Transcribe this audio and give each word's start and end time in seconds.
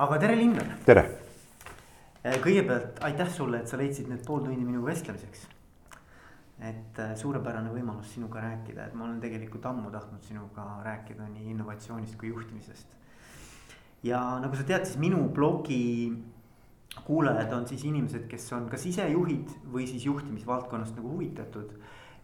aga 0.00 0.16
tere, 0.16 0.34
Linnar. 0.34 0.68
tere. 0.84 1.02
Äh, 2.24 2.38
kõigepealt 2.40 3.02
aitäh 3.04 3.28
sulle, 3.32 3.60
et 3.60 3.68
sa 3.68 3.76
leidsid 3.76 4.08
need 4.08 4.22
pool 4.24 4.40
tundi 4.44 4.64
minuga 4.64 4.92
vestlemiseks. 4.94 5.48
et 6.60 6.98
äh, 7.00 7.12
suurepärane 7.16 7.70
võimalus 7.72 8.10
sinuga 8.14 8.40
rääkida, 8.44 8.86
et 8.88 8.94
ma 8.94 9.06
olen 9.06 9.20
tegelikult 9.20 9.64
ammu 9.64 9.90
tahtnud 9.90 10.20
sinuga 10.24 10.64
rääkida 10.84 11.28
nii 11.28 11.50
innovatsioonist 11.54 12.16
kui 12.20 12.28
juhtimisest. 12.28 12.96
ja 14.02 14.20
nagu 14.40 14.56
sa 14.56 14.64
tead, 14.64 14.84
siis 14.84 14.98
minu 15.00 15.22
blogi 15.28 16.12
kuulajad 17.04 17.52
on 17.52 17.66
siis 17.68 17.84
inimesed, 17.84 18.26
kes 18.28 18.52
on 18.52 18.68
kas 18.68 18.86
ise 18.86 19.08
juhid 19.08 19.52
või 19.72 19.86
siis 19.88 20.04
juhtimisvaldkonnast 20.04 20.96
nagu 20.96 21.12
huvitatud 21.12 21.76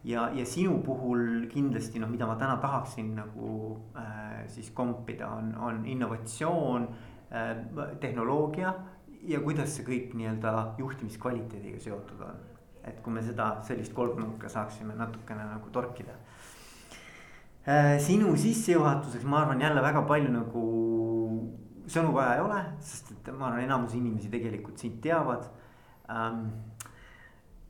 ja, 0.03 0.29
ja 0.33 0.45
sinu 0.45 0.79
puhul 0.85 1.45
kindlasti 1.49 2.01
noh, 2.01 2.09
mida 2.09 2.25
ma 2.25 2.37
täna 2.41 2.57
tahaksin 2.61 3.13
nagu 3.17 3.77
äh, 3.97 4.47
siis 4.47 4.71
kompida, 4.73 5.29
on, 5.29 5.53
on 5.61 5.85
innovatsioon 5.85 6.89
tehnoloogia 7.99 8.73
ja 9.27 9.39
kuidas 9.43 9.73
see 9.75 9.85
kõik 9.87 10.13
nii-öelda 10.15 10.53
juhtimiskvaliteediga 10.79 11.79
seotud 11.83 12.21
on. 12.23 12.45
et 12.87 13.01
kui 13.03 13.11
me 13.11 13.21
seda, 13.21 13.57
sellist 13.67 13.91
kolmnurka 13.93 14.47
saaksime 14.49 14.95
natukene 14.95 15.43
nagu 15.43 15.69
torkida 15.75 16.13
äh,. 17.67 17.97
sinu 17.99 18.35
sissejuhatuseks, 18.35 19.25
ma 19.25 19.41
arvan 19.41 19.61
jälle 19.61 19.83
väga 19.83 20.01
palju 20.07 20.31
nagu 20.31 20.63
sõnu 21.87 22.13
vaja 22.15 22.37
ei 22.37 22.43
ole, 22.43 22.61
sest 22.79 23.11
et 23.11 23.29
ma 23.33 23.49
arvan, 23.49 23.63
enamus 23.65 23.95
inimesi 23.95 24.31
tegelikult 24.31 24.79
sind 24.79 25.01
teavad 25.03 25.49
ähm, 26.11 26.47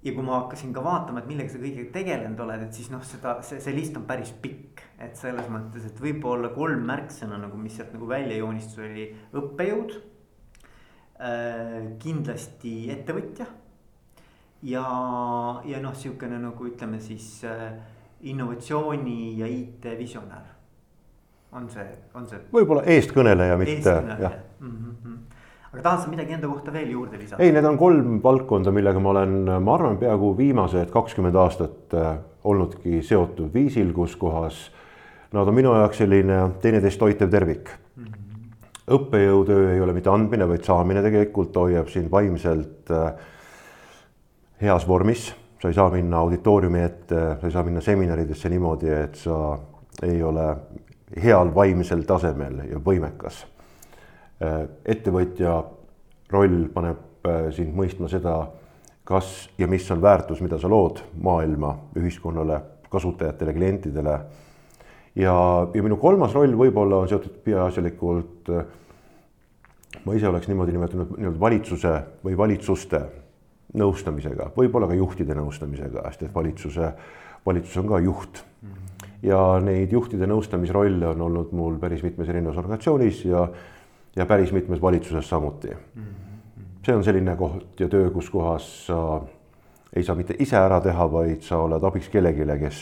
ja 0.04 0.14
kui 0.14 0.24
ma 0.24 0.42
hakkasin 0.42 0.74
ka 0.76 0.84
vaatama, 0.86 1.22
et 1.22 1.30
millega 1.30 1.52
sa 1.52 1.60
kõigega 1.62 1.92
tegelenud 1.96 2.42
oled, 2.44 2.66
et 2.68 2.78
siis 2.78 2.90
noh, 2.94 3.04
seda, 3.06 3.38
see, 3.46 3.62
see 3.64 3.74
list 3.76 3.98
on 3.98 4.06
päris 4.10 4.34
pikk. 4.44 4.84
et 5.02 5.18
selles 5.18 5.46
mõttes, 5.54 5.86
et 5.86 6.00
võib-olla 6.02 6.50
kolm 6.56 6.86
märksõna 6.90 7.38
nagu, 7.38 7.58
mis 7.62 7.76
sealt 7.78 7.92
nagu 7.94 8.08
välja 8.10 8.38
joonistus, 8.38 8.80
oli 8.86 9.08
õppejõud 9.38 9.96
äh,. 11.22 11.94
kindlasti 12.02 12.74
ettevõtja. 12.94 13.48
ja, 14.64 14.86
ja 15.66 15.82
noh, 15.82 15.96
sihukene 15.96 16.42
nagu 16.42 16.70
ütleme 16.70 17.02
siis 17.02 17.42
äh, 17.46 17.74
innovatsiooni 18.22 19.38
ja 19.40 19.50
IT 19.50 19.86
visionäär. 19.98 20.54
on 21.52 21.70
see, 21.70 21.90
on 22.14 22.30
see? 22.30 22.42
võib-olla 22.54 22.86
eestkõneleja, 22.86 23.58
mitte 23.58 23.98
jah 24.22 24.40
mm. 24.60 24.78
-hmm 24.78 25.37
aga 25.74 25.84
tahad 25.84 26.04
sa 26.04 26.12
midagi 26.12 26.36
enda 26.38 26.48
kohta 26.48 26.74
veel 26.74 26.92
juurde 26.92 27.20
lisada? 27.20 27.44
ei, 27.44 27.52
need 27.52 27.66
on 27.68 27.78
kolm 27.80 28.20
valdkonda, 28.24 28.72
millega 28.76 29.02
ma 29.04 29.14
olen, 29.16 29.38
ma 29.64 29.76
arvan, 29.76 29.98
peaaegu 30.02 30.32
viimased 30.38 30.92
kakskümmend 30.94 31.36
aastat 31.36 31.96
äh, 31.98 32.14
olnudki 32.48 33.02
seotud 33.04 33.52
viisil, 33.54 33.92
kus 33.96 34.16
kohas 34.20 34.68
nad 35.36 35.48
on 35.48 35.56
minu 35.56 35.74
jaoks 35.76 36.00
selline 36.04 36.40
teineteist 36.64 37.00
toitev 37.00 37.32
tervik 37.32 37.72
mm. 37.96 38.06
-hmm. 38.06 38.54
õppejõutöö 38.98 39.74
ei 39.74 39.82
ole 39.82 39.94
mitte 39.98 40.10
andmine, 40.14 40.48
vaid 40.48 40.64
saamine 40.64 41.04
tegelikult 41.04 41.56
hoiab 41.56 41.92
sind 41.92 42.12
vaimselt 42.12 42.92
äh, 42.92 43.12
heas 44.62 44.88
vormis, 44.88 45.34
sa 45.62 45.68
ei 45.68 45.74
saa 45.74 45.90
minna 45.90 46.24
auditooriumi 46.24 46.80
ette, 46.82 47.20
sa 47.42 47.48
ei 47.48 47.52
saa 47.52 47.64
minna 47.64 47.82
seminaridesse 47.82 48.50
niimoodi, 48.50 48.90
et 48.90 49.16
sa 49.16 49.58
ei 50.04 50.24
ole 50.24 50.48
heal 51.24 51.54
vaimsel 51.56 52.04
tasemel 52.08 52.64
ja 52.72 52.80
võimekas 52.80 53.46
ettevõtja 54.40 55.58
roll 56.32 56.68
paneb 56.74 57.28
äh, 57.28 57.50
sind 57.56 57.76
mõistma 57.76 58.10
seda, 58.12 58.40
kas 59.08 59.48
ja 59.58 59.68
mis 59.72 59.86
on 59.94 60.02
väärtus, 60.04 60.42
mida 60.44 60.60
sa 60.60 60.70
lood 60.72 61.00
maailma, 61.24 61.74
ühiskonnale, 61.98 62.60
kasutajatele, 62.92 63.54
klientidele. 63.56 64.18
ja, 65.16 65.36
ja 65.74 65.84
minu 65.84 65.98
kolmas 65.98 66.36
roll 66.36 66.56
võib-olla 66.60 67.04
on 67.04 67.10
seotud 67.10 67.40
peaasjalikult, 67.46 68.52
äh, 68.52 68.66
ma 70.06 70.18
ise 70.18 70.28
oleks 70.28 70.50
niimoodi 70.52 70.76
nimetanud 70.76 71.16
nii-öelda 71.16 71.40
valitsuse 71.40 71.94
või 72.26 72.38
valitsuste 72.38 73.02
nõustamisega, 73.78 74.52
võib-olla 74.56 74.88
ka 74.88 74.96
juhtide 74.96 75.36
nõustamisega, 75.36 76.04
sest 76.12 76.28
et 76.28 76.36
valitsuse, 76.36 76.92
valitsus 77.46 77.80
on 77.82 77.90
ka 77.90 78.04
juht. 78.04 78.44
ja 79.24 79.58
neid 79.64 79.92
juhtide 79.92 80.28
nõustamisrolle 80.30 81.08
on 81.10 81.22
olnud 81.22 81.52
mul 81.52 81.80
päris 81.82 82.04
mitmes 82.04 82.30
erinevas 82.30 82.58
organisatsioonis 82.58 83.24
ja 83.26 83.48
ja 84.18 84.26
päris 84.26 84.52
mitmes 84.52 84.82
valitsuses 84.82 85.30
samuti 85.30 85.78
see 86.88 86.96
on 86.96 87.04
selline 87.04 87.36
koht 87.36 87.80
ja 87.80 87.90
töö, 87.92 88.10
kus 88.16 88.30
kohas 88.32 88.68
sa 88.88 88.98
ei 89.96 90.04
saa 90.08 90.16
mitte 90.16 90.36
ise 90.40 90.56
ära 90.56 90.80
teha, 90.84 91.08
vaid 91.12 91.44
sa 91.44 91.60
oled 91.66 91.84
abiks 91.84 92.08
kellelegi, 92.14 92.46
kes 92.62 92.80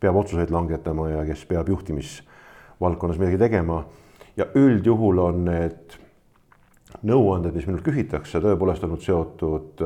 peab 0.00 0.18
otsuseid 0.20 0.52
langetama 0.52 1.08
ja 1.08 1.24
kes 1.24 1.46
peab 1.48 1.70
juhtimisvaldkonnas 1.72 3.20
midagi 3.20 3.38
tegema. 3.40 3.84
ja 4.36 4.46
üldjuhul 4.54 5.18
on 5.18 5.44
need 5.48 5.96
nõuanded, 7.02 7.56
mis 7.56 7.66
minult 7.66 7.82
küsitakse, 7.82 8.38
tõepoolest 8.38 8.84
olnud 8.84 9.02
seotud 9.02 9.82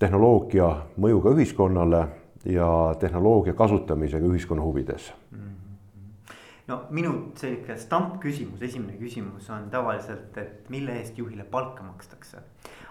tehnoloogia 0.00 0.70
mõjuga 0.96 1.34
ühiskonnale 1.34 2.06
ja 2.46 2.68
tehnoloogia 2.98 3.54
kasutamisega 3.54 4.26
ühiskonna 4.26 4.62
huvides 4.62 5.10
mm. 5.30 5.50
No 6.68 6.78
minu 6.94 7.12
selline 7.38 7.76
stampküsimus, 7.78 8.62
esimene 8.62 8.98
küsimus 9.00 9.48
on 9.50 9.68
tavaliselt, 9.72 10.36
et 10.38 10.70
mille 10.72 10.94
eest 11.00 11.18
juhile 11.18 11.44
palka 11.44 11.84
makstakse. 11.86 12.42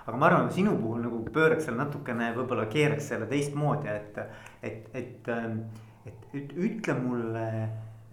aga 0.06 0.18
ma 0.18 0.28
arvan, 0.28 0.52
sinu 0.52 0.76
puhul 0.80 1.06
nagu 1.06 1.22
pööraks 1.34 1.68
selle 1.68 1.84
natukene, 1.84 2.32
võib-olla 2.36 2.66
keeraks 2.72 3.12
selle 3.14 3.28
teistmoodi, 3.30 3.88
et, 3.88 4.20
et, 4.64 4.90
et, 4.98 5.30
ähm, 5.30 5.60
et, 6.06 6.28
et 6.34 6.54
ütle 6.58 6.96
mulle, 7.00 7.48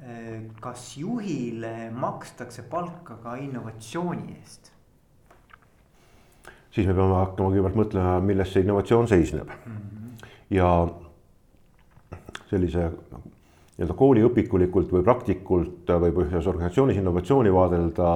äh, 0.04 0.26
kas 0.60 0.90
juhile 1.00 1.90
makstakse 1.96 2.66
palka 2.70 3.18
ka 3.22 3.36
innovatsiooni 3.40 4.36
eest? 4.38 4.72
siis 6.70 6.86
me 6.86 6.94
peame 6.94 7.16
hakkama 7.16 7.50
kõigepealt 7.50 7.78
mõtlema, 7.80 8.18
milles 8.22 8.52
see 8.52 8.62
innovatsioon 8.62 9.08
seisneb 9.10 9.48
mm. 9.48 9.78
-hmm. 9.78 10.26
ja 10.54 10.68
sellise 12.50 12.90
nii-öelda 13.78 13.94
kooliõpikulikult 13.94 14.90
või 14.90 15.04
praktikult 15.06 15.90
võib 16.02 16.16
ühes 16.24 16.46
organisatsioonis 16.50 16.98
innovatsiooni 16.98 17.52
vaadelda 17.54 18.08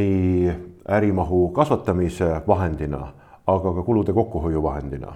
nii 0.00 0.52
ärimahu 0.88 1.48
kasvatamise 1.52 2.30
vahendina, 2.46 3.02
aga 3.46 3.72
ka 3.74 3.82
kulude 3.82 4.12
kokkuhoiu 4.12 4.62
vahendina. 4.62 5.12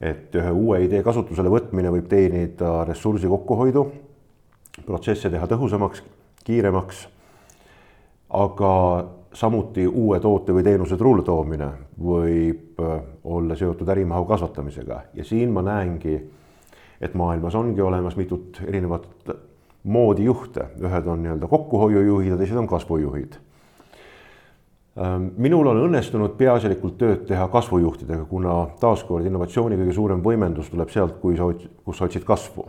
et 0.00 0.34
ühe 0.34 0.50
uue 0.52 0.82
idee 0.84 1.02
kasutusele 1.02 1.48
võtmine 1.48 1.88
võib 1.90 2.04
teenida 2.08 2.84
ressursi 2.84 3.26
kokkuhoidu, 3.26 3.86
protsesse 4.86 5.30
teha 5.32 5.46
tõhusamaks, 5.48 6.02
kiiremaks, 6.44 7.06
aga 8.28 8.72
samuti 9.32 9.86
uue 9.86 10.20
toote 10.20 10.52
või 10.52 10.64
teenuse 10.64 10.96
turule 10.96 11.22
toomine 11.22 11.70
võib 11.98 12.80
olla 13.24 13.56
seotud 13.56 13.88
ärimahu 13.88 14.24
kasvatamisega 14.28 15.00
ja 15.14 15.24
siin 15.24 15.52
ma 15.52 15.62
näengi 15.62 16.18
et 17.00 17.14
maailmas 17.14 17.54
ongi 17.54 17.80
olemas 17.80 18.16
mitut 18.16 18.60
erinevat 18.66 19.08
moodi 19.86 20.24
juhte, 20.24 20.70
ühed 20.82 21.06
on 21.06 21.22
nii-öelda 21.22 21.48
kokkuhoiujuhid 21.48 22.32
ja 22.32 22.38
teised 22.40 22.56
on 22.56 22.66
kasvujuhid. 22.66 23.36
Ähm, 24.96 25.28
minul 25.36 25.68
on 25.70 25.82
õnnestunud 25.84 26.34
peaasjalikult 26.38 26.96
tööd 26.98 27.26
teha 27.28 27.46
kasvujuhtidega, 27.52 28.24
kuna 28.30 28.56
taaskord 28.80 29.28
innovatsiooni 29.28 29.78
kõige 29.78 29.94
suurem 29.94 30.24
võimendus 30.24 30.72
tuleb 30.72 30.90
sealt, 30.90 31.20
kui 31.20 31.36
sa, 31.36 31.50
kus 31.84 32.00
sa 32.00 32.08
otsid 32.08 32.24
kasvu. 32.24 32.66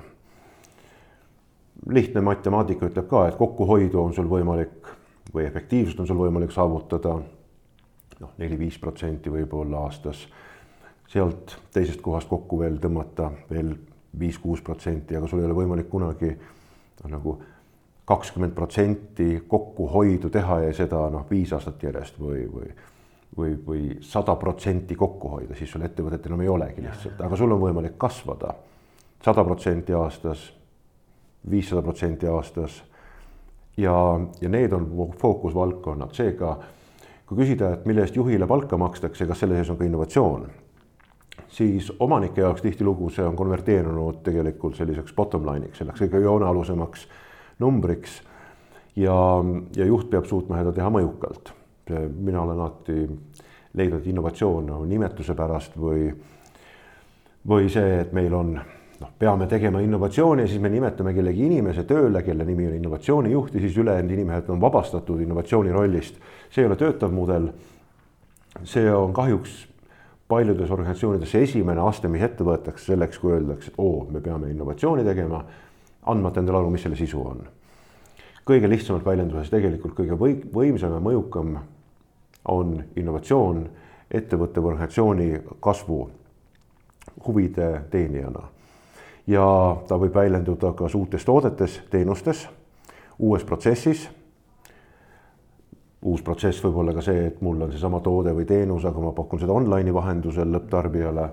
lihtne 1.93 2.21
matemaatika 2.21 2.89
ütleb 2.89 3.07
ka, 3.07 3.27
et 3.27 3.35
kokkuhoidu 3.39 4.01
on 4.01 4.13
sul 4.13 4.27
võimalik 4.27 4.89
või 5.33 5.45
efektiivsust 5.47 5.99
on 5.99 6.07
sul 6.07 6.19
võimalik 6.19 6.51
saavutada 6.51 7.13
noh, 8.19 8.31
neli-viis 8.37 8.77
protsenti 8.79 9.31
võib-olla 9.31 9.85
aastas. 9.87 10.27
sealt 11.07 11.57
teisest 11.71 12.01
kohast 12.01 12.27
kokku 12.27 12.59
veel 12.59 12.77
tõmmata 12.83 13.31
veel 13.49 13.71
viis-kuus 14.19 14.61
protsenti, 14.61 15.15
aga 15.17 15.27
sul 15.27 15.41
ei 15.41 15.45
ole 15.49 15.57
võimalik 15.57 15.89
kunagi 15.89 16.31
noh, 16.33 17.09
nagu 17.11 17.37
kakskümmend 18.07 18.53
protsenti 18.55 19.43
kokkuhoidu 19.47 20.29
teha 20.31 20.61
ja 20.67 20.73
seda 20.73 21.09
noh, 21.11 21.25
viis 21.29 21.51
aastat 21.53 21.83
järjest 21.83 22.19
või, 22.19 22.45
või 22.51 22.71
või, 23.37 23.57
või 23.67 23.97
sada 24.01 24.35
protsenti 24.35 24.95
kokku 24.95 25.29
hoida, 25.29 25.55
siis 25.55 25.71
sul 25.71 25.83
ettevõtet 25.85 26.25
enam 26.25 26.41
ei 26.41 26.49
olegi 26.49 26.81
lihtsalt, 26.81 27.19
aga 27.21 27.37
sul 27.37 27.51
on 27.53 27.61
võimalik 27.61 27.97
kasvada 27.99 28.53
sada 29.23 29.43
protsenti 29.43 29.93
aastas, 29.93 30.47
viissada 31.49 31.81
protsenti 31.81 32.27
aastas. 32.27 32.83
ja, 33.77 33.93
ja 34.41 34.49
need 34.49 34.73
on 34.73 34.87
fookusvaldkonnad, 35.19 36.13
seega 36.13 36.57
kui 37.27 37.37
küsida, 37.37 37.73
et 37.73 37.85
mille 37.85 38.01
eest 38.01 38.15
juhile 38.15 38.47
palka 38.47 38.77
makstakse, 38.77 39.27
kas 39.27 39.39
selle 39.39 39.55
sees 39.59 39.69
on 39.69 39.77
ka 39.77 39.85
innovatsioon 39.85 40.47
siis 41.47 41.91
omanike 41.99 42.41
jaoks 42.41 42.61
tihtilugu 42.61 43.09
see 43.09 43.25
on 43.25 43.35
konverteerunud 43.35 44.21
tegelikult 44.23 44.75
selliseks 44.75 45.13
bottom 45.15 45.45
line'iks, 45.47 45.81
selleks 45.81 46.03
kõige 46.05 46.21
joonealusemaks 46.23 47.07
numbriks. 47.59 48.21
ja, 48.95 49.15
ja 49.75 49.85
juht 49.85 50.09
peab 50.09 50.25
suutma 50.25 50.57
seda 50.57 50.73
teha 50.73 50.89
mõjukalt. 50.89 51.53
mina 52.19 52.41
olen 52.41 52.59
alati 52.59 53.07
leidnud, 53.73 54.01
et 54.01 54.07
innovatsioon 54.07 54.69
on 54.69 54.89
nimetuse 54.89 55.35
pärast 55.35 55.77
või, 55.77 56.09
või 57.47 57.69
see, 57.69 58.01
et 58.01 58.11
meil 58.13 58.33
on 58.33 58.57
noh, 58.57 59.13
peame 59.19 59.47
tegema 59.47 59.79
innovatsiooni 59.81 60.43
ja 60.43 60.51
siis 60.51 60.61
me 60.61 60.69
nimetame 60.73 61.13
kellegi 61.13 61.45
inimese 61.45 61.83
tööle, 61.87 62.23
kelle 62.25 62.45
nimi 62.45 62.67
on 62.67 62.75
innovatsioonijuht 62.79 63.55
ja 63.55 63.63
siis 63.63 63.77
ülejäänud 63.77 64.11
inimesed 64.11 64.49
on 64.49 64.61
vabastatud 64.61 65.21
innovatsiooni 65.21 65.71
rollist. 65.71 66.19
see 66.49 66.63
ei 66.63 66.67
ole 66.67 66.75
töötav 66.75 67.11
mudel. 67.13 67.49
see 68.63 68.91
on 68.91 69.13
kahjuks 69.13 69.67
paljudes 70.27 70.71
organisatsioonides 70.71 71.31
see 71.31 71.43
esimene 71.43 71.81
aste, 71.87 72.09
mis 72.11 72.23
ette 72.23 72.43
võetakse 72.43 72.91
selleks, 72.91 73.19
kui 73.19 73.31
öeldakse, 73.31 73.71
et 73.71 73.79
oo, 73.79 74.05
me 74.11 74.21
peame 74.21 74.51
innovatsiooni 74.51 75.05
tegema, 75.07 75.43
andmata 76.11 76.41
endale 76.41 76.61
aru, 76.61 76.71
mis 76.73 76.83
selle 76.83 76.99
sisu 76.99 77.21
on. 77.23 77.47
kõige 78.47 78.69
lihtsamalt 78.69 79.05
väljenduses 79.05 79.49
tegelikult 79.51 79.95
kõige 79.95 80.15
või, 80.19 80.37
võimsam 80.53 80.93
ja 80.95 80.99
mõjukam 81.03 81.57
on 82.47 82.77
innovatsioon 82.95 83.65
ettevõtte 84.11 84.61
või 84.61 84.71
organisatsiooni 84.71 85.41
kasvu 85.59 86.09
huvide 87.27 87.81
teenijana. 87.91 88.43
ja 89.27 89.77
ta 89.87 89.97
võib 89.99 90.15
väljenduda 90.15 90.73
kas 90.73 90.95
uutes 90.95 91.25
toodetes, 91.25 91.81
teenustes, 91.89 92.47
uues 93.19 93.43
protsessis. 93.43 94.09
Uus 96.07 96.23
protsess 96.23 96.63
võib 96.63 96.79
olla 96.83 96.93
ka 96.95 97.03
see, 97.03 97.25
et 97.31 97.41
mul 97.43 97.61
on 97.61 97.71
seesama 97.73 97.99
toode 98.03 98.33
või 98.35 98.47
teenus, 98.47 98.85
aga 98.87 99.03
ma 99.03 99.11
pakun 99.15 99.41
seda 99.41 99.55
online'i 99.55 99.93
vahendusel 99.93 100.49
lõpptarbijale. 100.55 101.27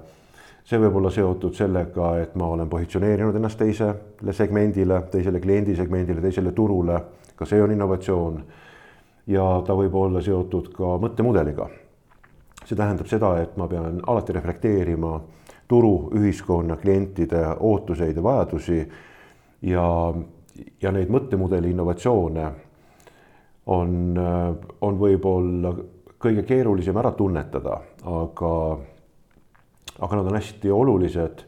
see 0.65 0.81
võib 0.81 0.97
olla 0.97 1.11
seotud 1.11 1.55
sellega, 1.55 2.17
et 2.23 2.35
ma 2.41 2.47
olen 2.57 2.69
positsioneerinud 2.69 3.37
ennast 3.37 3.59
teisele 3.59 4.33
segmendile, 4.33 5.03
teisele 5.13 5.41
kliendisegmendile, 5.41 6.21
teisele 6.21 6.53
turule, 6.53 7.01
ka 7.37 7.47
see 7.47 7.63
on 7.63 7.71
innovatsioon. 7.71 8.45
ja 9.27 9.63
ta 9.67 9.75
võib 9.75 9.95
olla 9.95 10.21
seotud 10.21 10.69
ka 10.73 10.99
mõttemudeliga 11.01 11.69
see 12.65 12.77
tähendab 12.77 13.09
seda, 13.09 13.37
et 13.43 13.57
ma 13.57 13.69
pean 13.69 14.01
alati 14.07 14.33
reflekteerima 14.33 15.21
turu, 15.69 16.11
ühiskonna, 16.17 16.77
klientide 16.81 17.43
ootuseid 17.61 18.17
ja 18.17 18.23
vajadusi 18.23 18.79
ja, 19.69 19.87
ja 20.83 20.93
neid 20.93 21.13
mõttemudeli 21.13 21.73
innovatsioone 21.73 22.47
on, 23.67 24.19
on 24.81 24.99
võib-olla 25.01 25.75
kõige 26.21 26.45
keerulisem 26.49 26.97
ära 26.97 27.13
tunnetada, 27.17 27.81
aga, 28.09 28.53
aga 29.99 30.19
nad 30.21 30.31
on 30.31 30.39
hästi 30.39 30.73
olulised, 30.73 31.45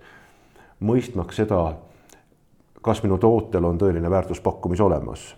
mõistmaks 0.84 1.40
seda, 1.40 1.60
kas 2.84 3.02
minu 3.04 3.18
tootel 3.18 3.64
on 3.64 3.80
tõeline 3.80 4.10
väärtuspakkumis 4.10 4.80
olemas 4.84 5.30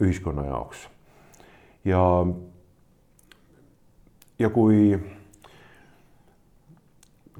ühiskonna 0.00 0.44
jaoks. 0.44 0.88
ja 1.84 2.02
ja 4.38 4.50
kui, 4.52 4.98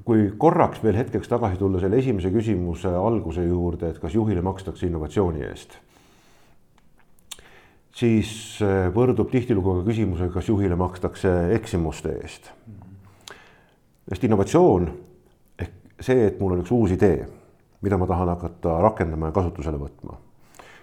kui 0.05 0.31
korraks 0.37 0.81
veel 0.83 0.97
hetkeks 0.97 1.29
tagasi 1.29 1.59
tulla 1.61 1.81
selle 1.81 1.99
esimese 2.01 2.31
küsimuse 2.33 2.89
alguse 2.89 3.45
juurde, 3.45 3.91
et 3.91 3.99
kas 4.01 4.15
juhile 4.17 4.41
makstakse 4.41 4.87
innovatsiooni 4.87 5.45
eest, 5.45 5.77
siis 7.97 8.29
äh, 8.61 8.87
võrdub 8.93 9.31
tihtilugu 9.31 9.79
ka 9.79 9.87
küsimusega, 9.89 10.31
kas 10.37 10.49
juhile 10.51 10.77
makstakse 10.77 11.33
eksimuste 11.57 12.13
eest. 12.21 12.51
sest 14.07 14.23
innovatsioon 14.23 14.87
ehk 15.59 15.73
see, 15.99 16.27
et 16.27 16.39
mul 16.39 16.55
on 16.55 16.63
üks 16.63 16.71
uus 16.71 16.93
idee, 16.93 17.25
mida 17.81 17.97
ma 17.97 18.07
tahan 18.07 18.31
hakata 18.35 18.77
rakendama 18.85 19.31
ja 19.31 19.35
kasutusele 19.39 19.81
võtma. 19.81 20.19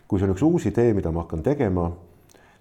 kui 0.09 0.19
see 0.19 0.29
on 0.29 0.35
üks 0.35 0.43
uus 0.43 0.67
idee, 0.67 0.93
mida 0.95 1.13
ma 1.13 1.25
hakkan 1.25 1.43
tegema, 1.43 1.91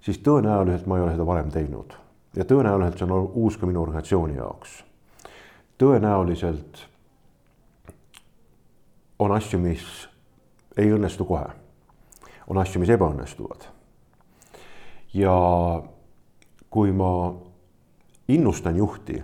siis 0.01 0.21
tõenäoliselt 0.23 0.87
ma 0.87 0.97
ei 0.97 1.07
ole 1.07 1.17
seda 1.17 1.27
varem 1.27 1.51
teinud 1.51 1.97
ja 2.35 2.45
tõenäoliselt 2.45 2.97
see 2.97 3.09
on 3.09 3.29
uus 3.33 3.57
ka 3.57 3.69
minu 3.69 3.81
organisatsiooni 3.81 4.37
jaoks. 4.37 4.83
tõenäoliselt 5.77 6.87
on 9.19 9.31
asju, 9.31 9.59
mis 9.59 9.83
ei 10.77 10.91
õnnestu 10.91 11.25
kohe. 11.25 11.45
on 12.47 12.57
asju, 12.57 12.79
mis 12.79 12.89
ebaõnnestuvad. 12.89 13.67
Ja 15.13 15.35
kui 16.69 16.91
ma 16.91 17.33
innustan 18.27 18.77
juhti 18.77 19.23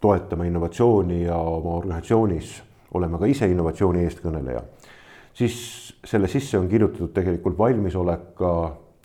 toetama 0.00 0.44
innovatsiooni 0.44 1.22
ja 1.24 1.36
oma 1.36 1.76
organisatsioonis 1.80 2.62
olema 2.94 3.18
ka 3.18 3.26
ise 3.26 3.48
innovatsiooni 3.50 4.04
eestkõneleja, 4.06 4.60
siis 5.34 5.56
selle 6.04 6.28
sisse 6.28 6.58
on 6.58 6.68
kirjutatud 6.68 7.10
tegelikult 7.16 7.58
valmisolek 7.58 8.28
ka 8.38 8.52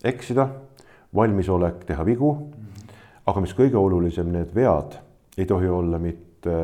eksida 0.03 0.47
valmisolek 1.15 1.85
teha 1.85 2.05
vigu. 2.05 2.35
aga 3.25 3.41
mis 3.41 3.53
kõige 3.53 3.77
olulisem, 3.77 4.31
need 4.33 4.49
vead 4.55 4.97
ei 5.37 5.45
tohi 5.45 5.67
olla 5.69 5.99
mitte 6.01 6.55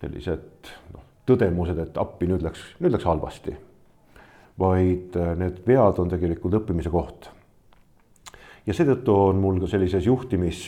sellised 0.00 0.70
noh, 0.94 1.04
tõdemused, 1.26 1.78
et 1.78 1.98
appi 1.98 2.26
nüüd 2.26 2.42
läks, 2.42 2.64
nüüd 2.82 2.92
läks 2.92 3.06
halvasti. 3.06 3.54
Vaid 4.58 5.16
äh, 5.16 5.34
need 5.38 5.62
vead 5.66 6.00
on 6.02 6.10
tegelikult 6.10 6.58
õppimise 6.60 6.90
koht. 6.90 7.30
ja 8.66 8.74
seetõttu 8.74 9.14
on 9.14 9.38
mul 9.40 9.60
ka 9.62 9.70
sellises 9.70 10.06
juhtimis, 10.06 10.66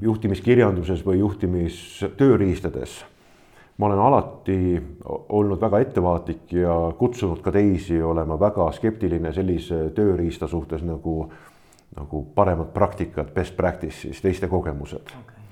juhtimiskirjanduses 0.00 1.00
või 1.06 1.18
juhtimistööriistades. 1.18 2.98
Ma 3.78 3.88
olen 3.88 3.98
alati 3.98 4.58
olnud 5.34 5.58
väga 5.60 5.80
ettevaatlik 5.82 6.52
ja 6.52 6.74
kutsunud 6.98 7.40
ka 7.42 7.50
teisi 7.50 7.96
olema 8.02 8.36
väga 8.38 8.68
skeptiline 8.76 9.32
sellise 9.34 9.88
tööriista 9.96 10.46
suhtes 10.46 10.84
nagu, 10.86 11.24
nagu 11.96 12.22
paremad 12.36 12.70
praktikad, 12.76 13.32
best 13.34 13.56
practice'is, 13.56 14.20
teiste 14.22 14.46
kogemused. 14.48 15.10
Okay.. 15.24 15.42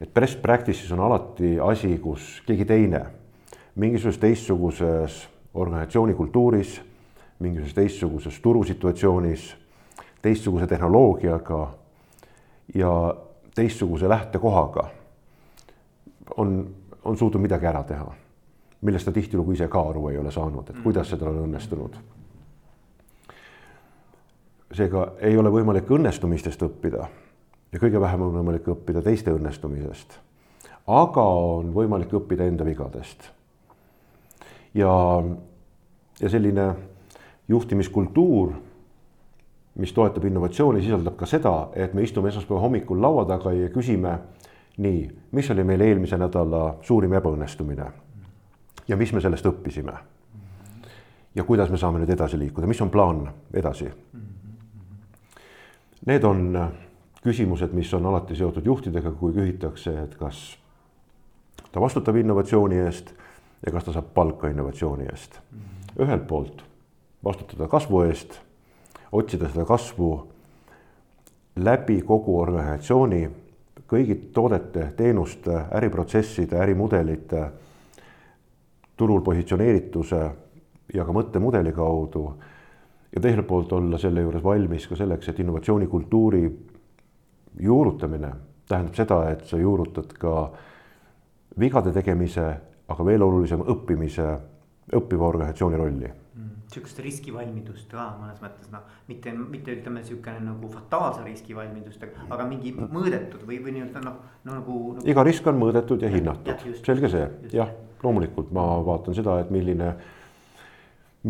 et 0.00 0.14
best 0.14 0.42
practice'is 0.42 0.92
on 0.92 1.00
alati 1.00 1.56
asi, 1.60 1.96
kus 1.98 2.42
keegi 2.46 2.64
teine 2.68 3.06
mingisuguses 3.74 4.20
teistsuguses 4.22 5.22
organisatsiooni 5.54 6.14
kultuuris, 6.14 6.82
mingisuguses 7.38 7.74
teistsuguses 7.74 8.40
turusituatsioonis, 8.40 9.56
teistsuguse 10.22 10.66
tehnoloogiaga 10.66 11.74
ja 12.74 13.14
teistsuguse 13.54 14.08
lähtekohaga 14.08 14.88
on 16.36 16.74
on 17.04 17.16
suutnud 17.16 17.42
midagi 17.42 17.66
ära 17.66 17.82
teha, 17.82 18.06
millest 18.80 19.04
ta 19.04 19.12
tihtilugu 19.12 19.52
ise 19.52 19.68
ka 19.68 19.80
aru 19.90 20.08
ei 20.08 20.18
ole 20.18 20.32
saanud, 20.32 20.70
et 20.70 20.82
kuidas 20.82 21.10
see 21.10 21.20
tal 21.20 21.32
on 21.34 21.44
õnnestunud. 21.48 21.96
seega 24.74 25.04
ei 25.22 25.36
ole 25.38 25.50
võimalik 25.54 25.90
õnnestumistest 25.94 26.62
õppida 26.66 27.04
ja 27.72 27.78
kõige 27.78 28.00
vähem 28.00 28.22
on 28.26 28.32
võimalik 28.34 28.66
õppida 28.72 29.02
teiste 29.02 29.30
õnnestumisest. 29.30 30.18
aga 30.86 31.22
on 31.22 31.74
võimalik 31.74 32.12
õppida 32.12 32.48
enda 32.48 32.64
vigadest. 32.64 33.30
Ja, 34.74 35.22
ja 36.20 36.28
selline 36.28 36.74
juhtimiskultuur, 37.48 38.52
mis 39.74 39.92
toetab 39.92 40.24
innovatsiooni, 40.24 40.82
sisaldab 40.82 41.16
ka 41.18 41.26
seda, 41.26 41.54
et 41.74 41.94
me 41.94 42.02
istume 42.02 42.28
esmaspäeva 42.30 42.60
hommikul 42.60 43.02
laua 43.02 43.24
taga 43.28 43.52
ja 43.52 43.68
küsime 43.74 44.18
nii, 44.78 45.04
mis 45.32 45.50
oli 45.50 45.64
meil 45.64 45.80
eelmise 45.80 46.18
nädala 46.18 46.76
suurim 46.82 47.14
ebaõnnestumine 47.18 47.86
ja 48.88 48.96
mis 48.96 49.12
me 49.12 49.20
sellest 49.20 49.46
õppisime? 49.46 49.94
ja 51.34 51.44
kuidas 51.44 51.70
me 51.70 51.78
saame 51.78 51.98
nüüd 51.98 52.12
edasi 52.14 52.38
liikuda, 52.38 52.66
mis 52.70 52.80
on 52.80 52.90
plaan 52.94 53.24
edasi? 53.54 53.88
Need 56.06 56.24
on 56.28 56.44
küsimused, 57.24 57.72
mis 57.74 57.90
on 57.96 58.06
alati 58.06 58.36
seotud 58.38 58.66
juhtidega, 58.66 59.10
kui 59.18 59.32
küsitakse, 59.34 59.96
et 60.04 60.14
kas 60.20 60.44
ta 61.72 61.82
vastutab 61.82 62.20
innovatsiooni 62.20 62.78
eest 62.84 63.10
ja 63.66 63.72
kas 63.72 63.84
ta 63.84 63.92
saab 63.92 64.12
palka 64.14 64.48
innovatsiooni 64.48 65.08
eest. 65.10 65.40
ühelt 66.00 66.26
poolt 66.26 66.64
vastutada 67.24 67.68
kasvu 67.68 68.02
eest, 68.02 68.38
otsida 69.12 69.48
seda 69.48 69.64
kasvu 69.64 70.10
läbi 71.56 72.02
kogu 72.02 72.38
organisatsiooni 72.40 73.22
kõigi 73.88 74.16
toodete, 74.34 74.88
teenuste, 74.96 75.54
äriprotsesside, 75.76 76.58
ärimudelite, 76.58 77.44
turul 78.96 79.20
positsioneerituse 79.20 80.22
ja 80.94 81.04
ka 81.04 81.12
mõttemudeli 81.12 81.72
kaudu. 81.72 82.34
ja 83.14 83.20
teiselt 83.20 83.46
poolt 83.46 83.72
olla 83.72 83.98
selle 83.98 84.20
juures 84.20 84.42
valmis 84.42 84.86
ka 84.88 84.96
selleks, 84.96 85.28
et 85.28 85.38
innovatsioonikultuuri 85.38 86.58
juurutamine 87.60 88.30
tähendab 88.68 88.94
seda, 88.94 89.30
et 89.30 89.44
sa 89.46 89.56
juurutad 89.56 90.12
ka 90.18 90.52
vigade 91.58 91.92
tegemise, 91.92 92.56
aga 92.92 93.06
veel 93.06 93.24
olulisem 93.24 93.64
õppimise, 93.64 94.26
õppiva 94.94 95.28
organisatsiooni 95.30 95.80
rolli. 95.80 96.10
Sihukest 96.74 96.98
riskivalmidust 97.04 97.92
ka 97.92 98.08
mõnes 98.18 98.40
mõttes 98.42 98.70
noh, 98.72 98.82
mitte, 99.08 99.30
mitte 99.36 99.76
ütleme 99.76 100.00
sihukene 100.04 100.40
nagu 100.42 100.68
fataalse 100.72 101.22
riskivalmidust, 101.22 102.02
aga 102.34 102.46
mingi 102.48 102.72
mõõdetud 102.74 103.44
või, 103.46 103.60
või 103.62 103.76
nii-öelda 103.76 104.02
noh 104.02 104.16
no, 104.16 104.56
nagu, 104.56 104.78
nagu. 104.96 105.06
iga 105.12 105.24
risk 105.26 105.46
on 105.46 105.60
mõõdetud 105.60 106.02
ja 106.02 106.10
hinnatud, 106.10 106.64
selge 106.82 107.12
see, 107.12 107.28
jah, 107.54 107.70
loomulikult. 108.02 108.50
Ma 108.56 108.66
vaatan 108.84 109.16
seda, 109.16 109.38
et 109.44 109.52
milline, 109.54 109.92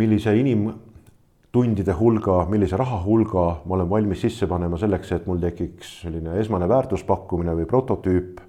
millise 0.01 0.33
inimtundide 0.39 1.99
hulga, 1.99 2.41
millise 2.51 2.81
raha 2.81 3.03
hulga 3.05 3.47
ma 3.67 3.79
olen 3.79 3.91
valmis 3.91 4.25
sisse 4.25 4.49
panema 4.51 4.81
selleks, 4.81 5.13
et 5.19 5.29
mul 5.29 5.43
tekiks 5.45 5.99
selline 6.07 6.39
esmane 6.41 6.71
väärtuspakkumine 6.73 7.59
või 7.59 7.69
prototüüp 7.69 8.41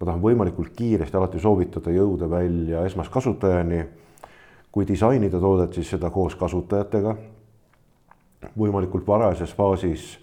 ma 0.00 0.06
tahan 0.06 0.22
võimalikult 0.22 0.74
kiiresti 0.76 1.16
alati 1.16 1.40
soovitada 1.40 1.92
jõuda 1.94 2.30
välja 2.30 2.84
esmaskasutajani. 2.84 3.84
kui 4.74 4.86
disainida 4.86 5.38
toodet, 5.38 5.72
siis 5.72 5.90
seda 5.90 6.10
koos 6.10 6.34
kasutajatega. 6.34 7.16
võimalikult 8.58 9.06
varajases 9.06 9.54
faasis 9.54 10.18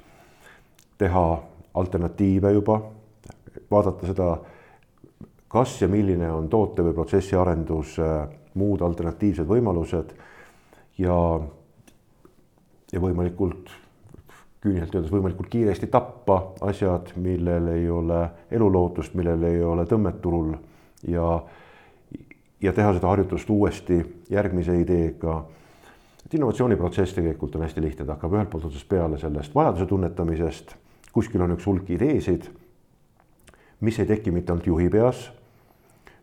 teha 0.97 1.41
alternatiive 1.73 2.51
juba, 2.51 2.81
vaadata 3.71 4.07
seda, 4.07 4.37
kas 5.47 5.81
ja 5.81 5.87
milline 5.87 6.31
on 6.31 6.49
toote 6.49 6.83
või 6.83 6.93
protsessi 6.93 7.35
arendus, 7.35 7.97
muud 8.53 8.81
alternatiivsed 8.81 9.47
võimalused 9.47 10.11
ja, 10.99 11.15
ja 12.91 12.99
võimalikult 12.99 13.71
küüniliselt 14.61 14.95
öeldes 14.95 15.11
võimalikult 15.11 15.49
kiiresti 15.49 15.89
tappa 15.89 16.37
asjad, 16.61 17.15
millel 17.17 17.71
ei 17.73 17.89
ole 17.89 18.21
elulootust, 18.53 19.15
millel 19.17 19.43
ei 19.49 19.63
ole 19.65 19.87
tõmmet 19.89 20.21
turul 20.21 20.53
ja, 21.09 21.25
ja 22.61 22.73
teha 22.73 22.93
seda 22.93 23.09
harjutust 23.09 23.49
uuesti 23.49 23.97
järgmise 24.29 24.77
ideega. 24.79 25.43
et 26.25 26.33
innovatsiooniprotsess 26.33 27.17
tegelikult 27.17 27.55
on 27.55 27.65
hästi 27.65 27.81
lihtne, 27.81 28.05
ta 28.05 28.13
hakkab 28.13 28.37
ühelt 28.37 28.49
poolt 28.49 28.69
otsast 28.69 28.87
peale 28.89 29.17
sellest 29.17 29.55
vajaduse 29.55 29.85
tunnetamisest, 29.85 30.75
kuskil 31.11 31.41
on 31.41 31.57
üks 31.57 31.65
hulk 31.65 31.89
ideesid, 31.89 32.45
mis 33.81 33.99
ei 33.99 34.05
teki 34.05 34.31
mitte 34.31 34.53
ainult 34.53 34.67
juhi 34.67 34.89
peas, 34.89 35.31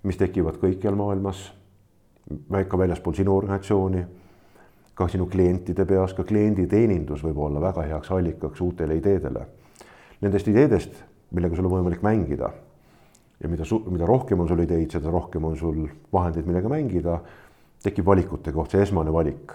mis 0.06 0.16
tekivad 0.16 0.62
kõikjal 0.62 0.94
maailmas, 0.94 1.50
ka 2.68 2.78
väljaspool 2.78 3.18
sinu 3.18 3.34
organisatsiooni 3.34 4.04
ka 4.98 5.06
sinu 5.08 5.28
klientide 5.30 5.86
peas, 5.86 6.14
ka 6.16 6.24
klienditeenindus 6.26 7.22
võib 7.22 7.38
olla 7.46 7.62
väga 7.62 7.84
heaks 7.86 8.10
allikaks 8.10 8.62
uutele 8.64 8.98
ideedele. 8.98 9.44
Nendest 10.24 10.48
ideedest, 10.50 10.96
millega 11.30 11.54
sul 11.54 11.68
on 11.68 11.76
võimalik 11.76 12.02
mängida 12.02 12.50
ja 13.38 13.48
mida, 13.48 13.64
mida 13.90 14.06
rohkem 14.06 14.40
on 14.42 14.48
sul 14.50 14.64
ideid, 14.64 14.90
seda 14.90 15.12
rohkem 15.14 15.44
on 15.46 15.56
sul 15.56 15.84
vahendeid, 16.12 16.46
millega 16.48 16.70
mängida, 16.72 17.20
tekib 17.84 18.06
valikute 18.08 18.52
koht, 18.52 18.74
see 18.74 18.82
esmane 18.82 19.14
valik. 19.14 19.54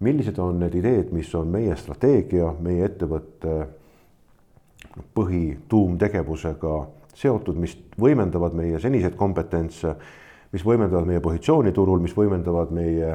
millised 0.00 0.36
on 0.38 0.58
need 0.60 0.74
ideed, 0.76 1.12
mis 1.12 1.30
on 1.34 1.48
meie 1.48 1.72
strateegia, 1.76 2.50
meie 2.60 2.84
ettevõtte 2.84 3.52
põhituumtegevusega 5.16 6.72
seotud, 7.16 7.56
mis 7.56 7.72
võimendavad 8.00 8.52
meie 8.56 8.80
seniseid 8.80 9.16
kompetentse, 9.16 9.94
mis 10.52 10.64
võimendavad 10.64 11.08
meie 11.08 11.22
positsiooni 11.24 11.72
turul, 11.72 12.02
mis 12.04 12.12
võimendavad 12.16 12.74
meie 12.76 13.14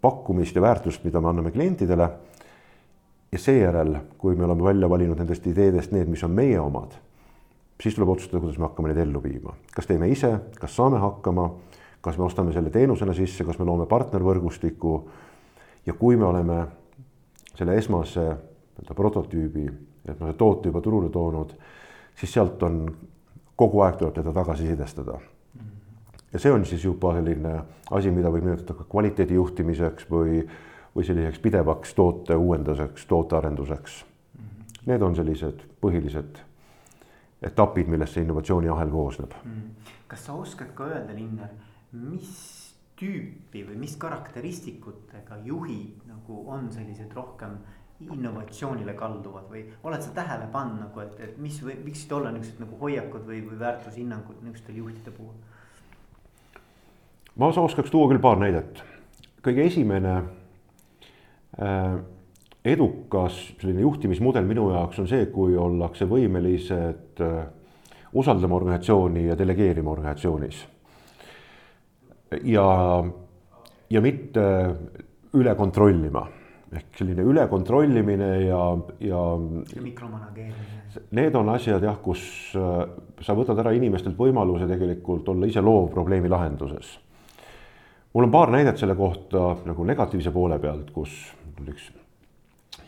pakkumist 0.00 0.56
ja 0.56 0.62
väärtust, 0.62 1.04
mida 1.04 1.20
me 1.20 1.28
anname 1.28 1.50
klientidele. 1.50 2.10
ja 3.32 3.38
seejärel, 3.38 3.96
kui 4.18 4.36
me 4.36 4.44
oleme 4.44 4.64
välja 4.64 4.88
valinud 4.88 5.18
nendest 5.18 5.46
ideedest 5.46 5.92
need, 5.92 6.08
mis 6.08 6.22
on 6.24 6.30
meie 6.32 6.60
omad, 6.60 6.94
siis 7.82 7.94
tuleb 7.94 8.08
otsustada, 8.08 8.40
kuidas 8.40 8.56
me 8.58 8.64
hakkame 8.64 8.88
neid 8.88 9.02
ellu 9.02 9.20
viima, 9.22 9.52
kas 9.74 9.86
teeme 9.86 10.08
ise, 10.08 10.30
kas 10.56 10.76
saame 10.76 10.96
hakkama, 10.98 11.50
kas 12.00 12.16
me 12.18 12.24
ostame 12.24 12.52
selle 12.56 12.70
teenusena 12.70 13.12
sisse, 13.12 13.44
kas 13.44 13.58
me 13.58 13.68
loome 13.68 13.86
partnervõrgustiku. 13.86 14.94
ja 15.86 15.92
kui 15.92 16.16
me 16.16 16.24
oleme 16.24 16.66
selle 17.54 17.76
esmase 17.76 18.20
nii-öelda 18.20 18.94
prototüübi, 18.94 19.66
et 20.08 20.20
me 20.20 20.32
toote 20.32 20.68
juba 20.68 20.80
turule 20.80 21.10
toonud, 21.10 21.52
siis 22.16 22.32
sealt 22.32 22.62
on 22.62 22.86
kogu 23.56 23.80
aeg 23.82 23.96
tuleb 23.98 24.14
teda 24.14 24.32
tagasisidestada 24.32 25.18
ja 26.32 26.38
see 26.38 26.52
on 26.52 26.66
siis 26.66 26.84
juba 26.84 27.14
selline 27.16 27.54
asi, 27.90 28.10
mida 28.14 28.32
võib 28.32 28.44
nimetada 28.48 28.76
ka 28.76 28.84
kvaliteedi 28.90 29.38
juhtimiseks 29.38 30.08
või, 30.10 30.42
või 30.96 31.06
selliseks 31.08 31.40
pidevaks 31.44 31.94
toote 31.96 32.36
uuenduseks, 32.36 33.06
tootearenduseks. 33.08 34.04
Need 34.88 35.02
on 35.04 35.16
sellised 35.16 35.64
põhilised 35.82 36.38
etapid, 37.44 37.88
millest 37.88 38.16
see 38.16 38.24
innovatsiooniahel 38.24 38.90
koosneb. 38.90 39.34
kas 40.08 40.24
sa 40.24 40.34
oskad 40.34 40.72
ka 40.74 40.86
öelda, 40.88 41.14
Linnar, 41.14 41.50
mis 41.92 42.30
tüüpi 42.98 43.62
või 43.66 43.76
mis 43.78 43.96
karakteristikutega 44.00 45.36
juhid 45.44 46.06
nagu 46.08 46.40
on 46.50 46.70
sellised 46.72 47.12
rohkem 47.14 47.58
innovatsioonile 48.00 48.94
kalduvad 48.98 49.46
või 49.50 49.64
oled 49.86 50.02
sa 50.02 50.10
tähele 50.14 50.48
pannud 50.52 50.80
nagu, 50.84 51.02
et, 51.02 51.20
et 51.20 51.38
mis 51.42 51.58
või 51.62 51.76
võiksid 51.84 52.12
olla 52.14 52.32
niisugused 52.34 52.62
nagu 52.62 52.78
hoiakud 52.80 53.26
või, 53.26 53.40
või 53.46 53.58
väärtushinnangud 53.58 54.42
niisugustel 54.42 54.80
juhtide 54.82 55.14
puhul? 55.14 55.34
Ma 57.38 57.50
oskaks 57.54 57.90
tuua 57.90 58.10
küll 58.10 58.22
paar 58.22 58.38
näidet. 58.40 58.82
kõige 59.42 59.64
esimene 59.70 60.14
äh, 61.62 61.98
edukas 62.64 63.36
selline 63.60 63.84
juhtimismudel 63.84 64.44
minu 64.44 64.68
jaoks 64.74 64.98
on 64.98 65.08
see, 65.08 65.28
kui 65.32 65.56
ollakse 65.56 66.08
võimelised 66.10 67.22
äh, 67.22 67.38
usaldama 68.12 68.58
organisatsiooni 68.58 69.28
ja 69.28 69.38
delegeerima 69.38 69.90
organisatsioonis. 69.90 70.66
ja, 72.42 72.66
ja 73.90 74.00
mitte 74.00 74.48
üle 75.38 75.54
kontrollima 75.54 76.26
ehk 76.68 76.98
selline 76.98 77.24
ülekontrollimine 77.24 78.32
ja, 78.42 78.62
ja. 79.00 79.20
ja 79.76 79.82
mikromanageerimine. 79.82 80.82
Need 81.16 81.36
on 81.38 81.48
asjad 81.54 81.84
jah, 81.86 81.96
kus 82.02 82.20
äh, 82.58 82.82
sa 83.24 83.36
võtad 83.38 83.62
ära 83.62 83.72
inimestelt 83.78 84.18
võimaluse 84.18 84.66
tegelikult 84.68 85.28
olla 85.32 85.46
ise 85.48 85.62
loov 85.64 85.92
probleemi 85.94 86.28
lahenduses 86.28 86.98
mul 88.14 88.24
on 88.24 88.30
paar 88.30 88.50
näidet 88.50 88.78
selle 88.78 88.94
kohta 88.94 89.56
nagu 89.64 89.84
negatiivse 89.84 90.30
poole 90.30 90.58
pealt, 90.58 90.90
kus 90.90 91.14
üks 91.68 91.90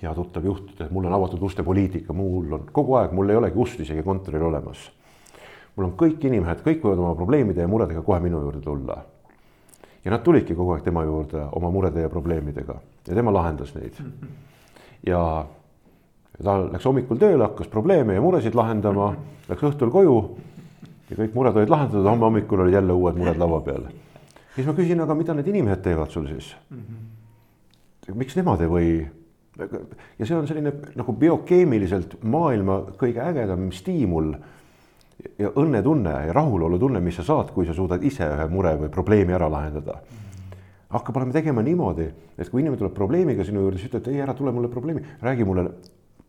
hea 0.01 0.15
tuttav 0.15 0.45
juht 0.45 0.81
et 0.81 0.91
mul 0.91 1.05
on 1.09 1.15
avatud 1.15 1.43
uste 1.45 1.63
poliitika, 1.63 2.15
mul 2.17 2.53
on 2.57 2.67
kogu 2.73 2.97
aeg, 3.01 3.13
mul 3.17 3.31
ei 3.31 3.37
olegi 3.37 3.61
ust 3.61 3.81
isegi 3.85 4.03
kontoril 4.03 4.47
olemas. 4.49 4.91
mul 5.77 5.91
on 5.91 5.95
kõik 6.01 6.25
inimesed, 6.25 6.63
kõik 6.65 6.85
võivad 6.85 7.03
oma 7.05 7.15
probleemide 7.15 7.61
ja 7.61 7.69
muredega 7.69 8.03
kohe 8.03 8.21
minu 8.21 8.41
juurde 8.41 8.61
tulla. 8.65 8.97
ja 10.05 10.11
nad 10.11 10.23
tulidki 10.25 10.55
kogu 10.55 10.73
aeg 10.73 10.85
tema 10.85 11.05
juurde 11.05 11.47
oma 11.53 11.71
murede 11.71 12.01
ja 12.01 12.09
probleemidega 12.09 12.75
ja 13.09 13.15
tema 13.15 13.33
lahendas 13.33 13.75
neid. 13.75 14.01
ja 15.07 15.47
ta 16.43 16.59
läks 16.73 16.85
hommikul 16.85 17.17
tööle, 17.17 17.45
hakkas 17.45 17.69
probleeme 17.69 18.15
ja 18.15 18.21
muresid 18.21 18.55
lahendama, 18.55 19.15
läks 19.49 19.63
õhtul 19.63 19.91
koju 19.91 20.21
ja 21.11 21.17
kõik 21.17 21.35
mured 21.35 21.57
olid 21.57 21.69
lahendatud, 21.69 22.07
homme 22.09 22.25
hommikul 22.25 22.65
olid 22.65 22.75
jälle 22.81 22.93
uued 22.93 23.21
mured 23.21 23.37
laua 23.37 23.61
peal 23.61 23.91
siis 24.55 24.67
ma 24.67 24.75
küsin, 24.77 25.01
aga 25.03 25.17
mida 25.19 25.35
need 25.37 25.49
inimesed 25.53 25.83
teevad 25.85 26.13
sul 26.15 26.29
siis 26.29 26.53
mm? 26.71 26.79
-hmm. 26.79 28.15
miks 28.23 28.37
nemad 28.37 28.61
ei 28.65 28.71
või? 28.75 28.93
ja 30.19 30.27
see 30.27 30.37
on 30.37 30.49
selline 30.49 30.73
nagu 30.97 31.13
biokeemiliselt 31.13 32.23
maailma 32.23 32.81
kõige 33.01 33.23
ägedam 33.25 33.71
stiimul 33.73 34.33
ja 35.39 35.51
õnnetunne 35.51 36.15
ja 36.27 36.33
rahulolutunne, 36.33 37.01
mis 37.01 37.17
sa 37.21 37.23
saad, 37.27 37.51
kui 37.53 37.67
sa 37.67 37.75
suudad 37.77 38.03
ise 38.03 38.25
ühe 38.25 38.47
mure 38.49 38.77
või 38.81 38.89
probleemi 38.89 39.37
ära 39.37 39.51
lahendada 39.51 39.99
mm. 40.01 40.17
-hmm. 40.17 40.61
hakkab 40.97 41.17
olema 41.17 41.33
tegema 41.33 41.63
niimoodi, 41.63 42.11
et 42.39 42.49
kui 42.49 42.63
inimene 42.63 42.79
tuleb 42.79 42.95
probleemiga 42.95 43.45
sinu 43.45 43.61
juurde, 43.61 43.79
siis 43.79 43.93
ütled, 43.93 44.09
ei 44.09 44.21
ära 44.21 44.35
tule 44.35 44.53
mulle 44.53 44.69
probleemi, 44.69 45.05
räägi 45.23 45.45
mulle, 45.45 45.71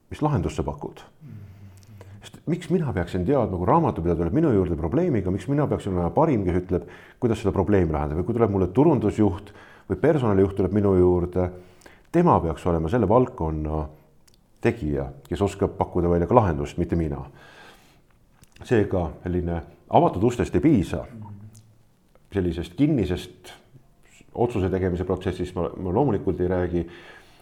mis 0.10 0.22
lahendust 0.22 0.56
sa 0.56 0.64
pakud 0.64 1.00
mm. 1.00 1.30
-hmm 1.30 1.41
miks 2.46 2.70
mina 2.70 2.94
peaksin 2.94 3.26
teadma, 3.26 3.58
kui 3.58 3.68
raamatupidaja 3.70 4.18
tuleb 4.18 4.34
minu 4.34 4.52
juurde 4.56 4.76
probleemiga, 4.80 5.32
miks 5.32 5.48
mina 5.52 5.68
peaksin 5.70 5.94
olema 5.94 6.10
parim, 6.16 6.46
kes 6.46 6.62
ütleb, 6.64 6.88
kuidas 7.22 7.42
seda 7.44 7.54
probleemi 7.56 7.94
lahendada 7.94 8.20
või 8.20 8.28
kui 8.28 8.38
tuleb 8.38 8.54
mulle 8.54 8.70
turundusjuht 8.74 9.54
või 9.90 10.00
personalijuht 10.02 10.56
tuleb 10.58 10.74
minu 10.74 10.96
juurde. 10.98 11.50
tema 12.12 12.40
peaks 12.40 12.66
olema 12.68 12.90
selle 12.90 13.08
valdkonna 13.10 13.86
tegija, 14.62 15.12
kes 15.30 15.42
oskab 15.42 15.78
pakkuda 15.78 16.10
välja 16.10 16.28
ka 16.28 16.36
lahendust, 16.36 16.78
mitte 16.78 16.96
mina. 16.96 17.26
seega 18.64 19.12
selline 19.24 19.62
avatud 19.90 20.24
ustest 20.24 20.56
ei 20.56 20.62
piisa. 20.62 21.06
sellisest 22.34 22.74
kinnisest 22.74 23.54
otsuse 24.34 24.70
tegemise 24.70 25.04
protsessist 25.04 25.56
ma, 25.56 25.70
ma 25.78 25.94
loomulikult 25.94 26.40
ei 26.42 26.48
räägi. 26.48 26.88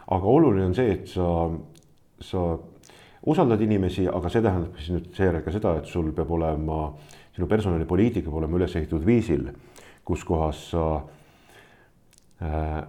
aga 0.08 0.26
oluline 0.26 0.66
on 0.66 0.76
see, 0.76 0.92
et 0.92 1.08
sa, 1.08 1.50
sa 2.22 2.58
usaldad 3.26 3.62
inimesi, 3.62 4.08
aga 4.08 4.32
see 4.32 4.44
tähendab 4.44 4.78
siis 4.80 4.94
nüüd 4.96 5.10
seejärel 5.16 5.44
ka 5.44 5.54
seda, 5.54 5.76
et 5.80 5.90
sul 5.92 6.12
peab 6.16 6.32
olema, 6.32 6.80
sinu 7.36 7.48
personalipoliitika 7.52 8.30
peab 8.30 8.40
olema 8.42 8.60
üles 8.60 8.76
ehitatud 8.80 9.06
viisil, 9.06 9.50
kus 10.08 10.24
kohas 10.28 10.62
sa 10.72 10.86
äh, 12.44 12.80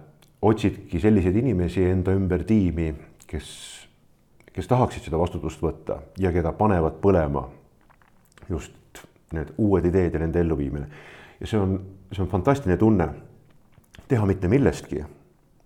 otsidki 0.41 0.99
selliseid 0.99 1.35
inimesi 1.43 1.83
enda 1.89 2.15
ümber 2.17 2.45
tiimi, 2.47 2.91
kes, 3.27 3.49
kes 4.51 4.69
tahaksid 4.71 5.07
seda 5.07 5.19
vastutust 5.21 5.61
võtta 5.63 6.01
ja 6.19 6.31
keda 6.33 6.53
panevad 6.57 7.01
põlema 7.03 7.45
just 8.49 9.03
need 9.35 9.53
uued 9.61 9.85
ideed 9.87 10.15
ja 10.15 10.23
nende 10.23 10.41
elluviimine. 10.41 10.87
ja 11.39 11.47
see 11.47 11.59
on, 11.59 11.77
see 12.11 12.23
on 12.23 12.31
fantastiline 12.31 12.77
tunne, 12.79 13.07
teha 14.07 14.25
mitte 14.27 14.47
millestki 14.51 15.03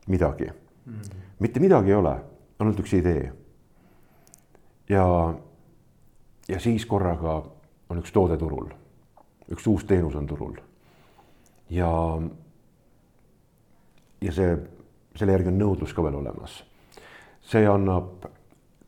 midagi 0.07 0.45
mm. 0.49 0.93
-hmm. 0.93 1.23
mitte 1.39 1.59
midagi 1.59 1.89
ei 1.89 1.95
ole, 1.95 2.15
ainult 2.59 2.79
üks 2.79 2.93
idee 2.93 3.31
ja, 4.89 5.33
ja 6.47 6.59
siis 6.59 6.85
korraga 6.85 7.43
on 7.89 8.01
üks 8.01 8.13
toode 8.13 8.37
turul, 8.37 8.69
üks 9.51 9.67
uus 9.67 9.85
teenus 9.85 10.15
on 10.15 10.27
turul. 10.27 10.55
ja, 11.69 11.91
ja 14.21 14.31
see, 14.31 14.57
selle 15.15 15.37
järgi 15.37 15.53
on 15.53 15.61
nõudlus 15.61 15.93
ka 15.93 16.03
veel 16.03 16.19
olemas. 16.21 16.63
see 17.45 17.67
annab 17.67 18.27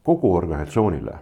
kogu 0.04 0.36
organisatsioonile 0.36 1.18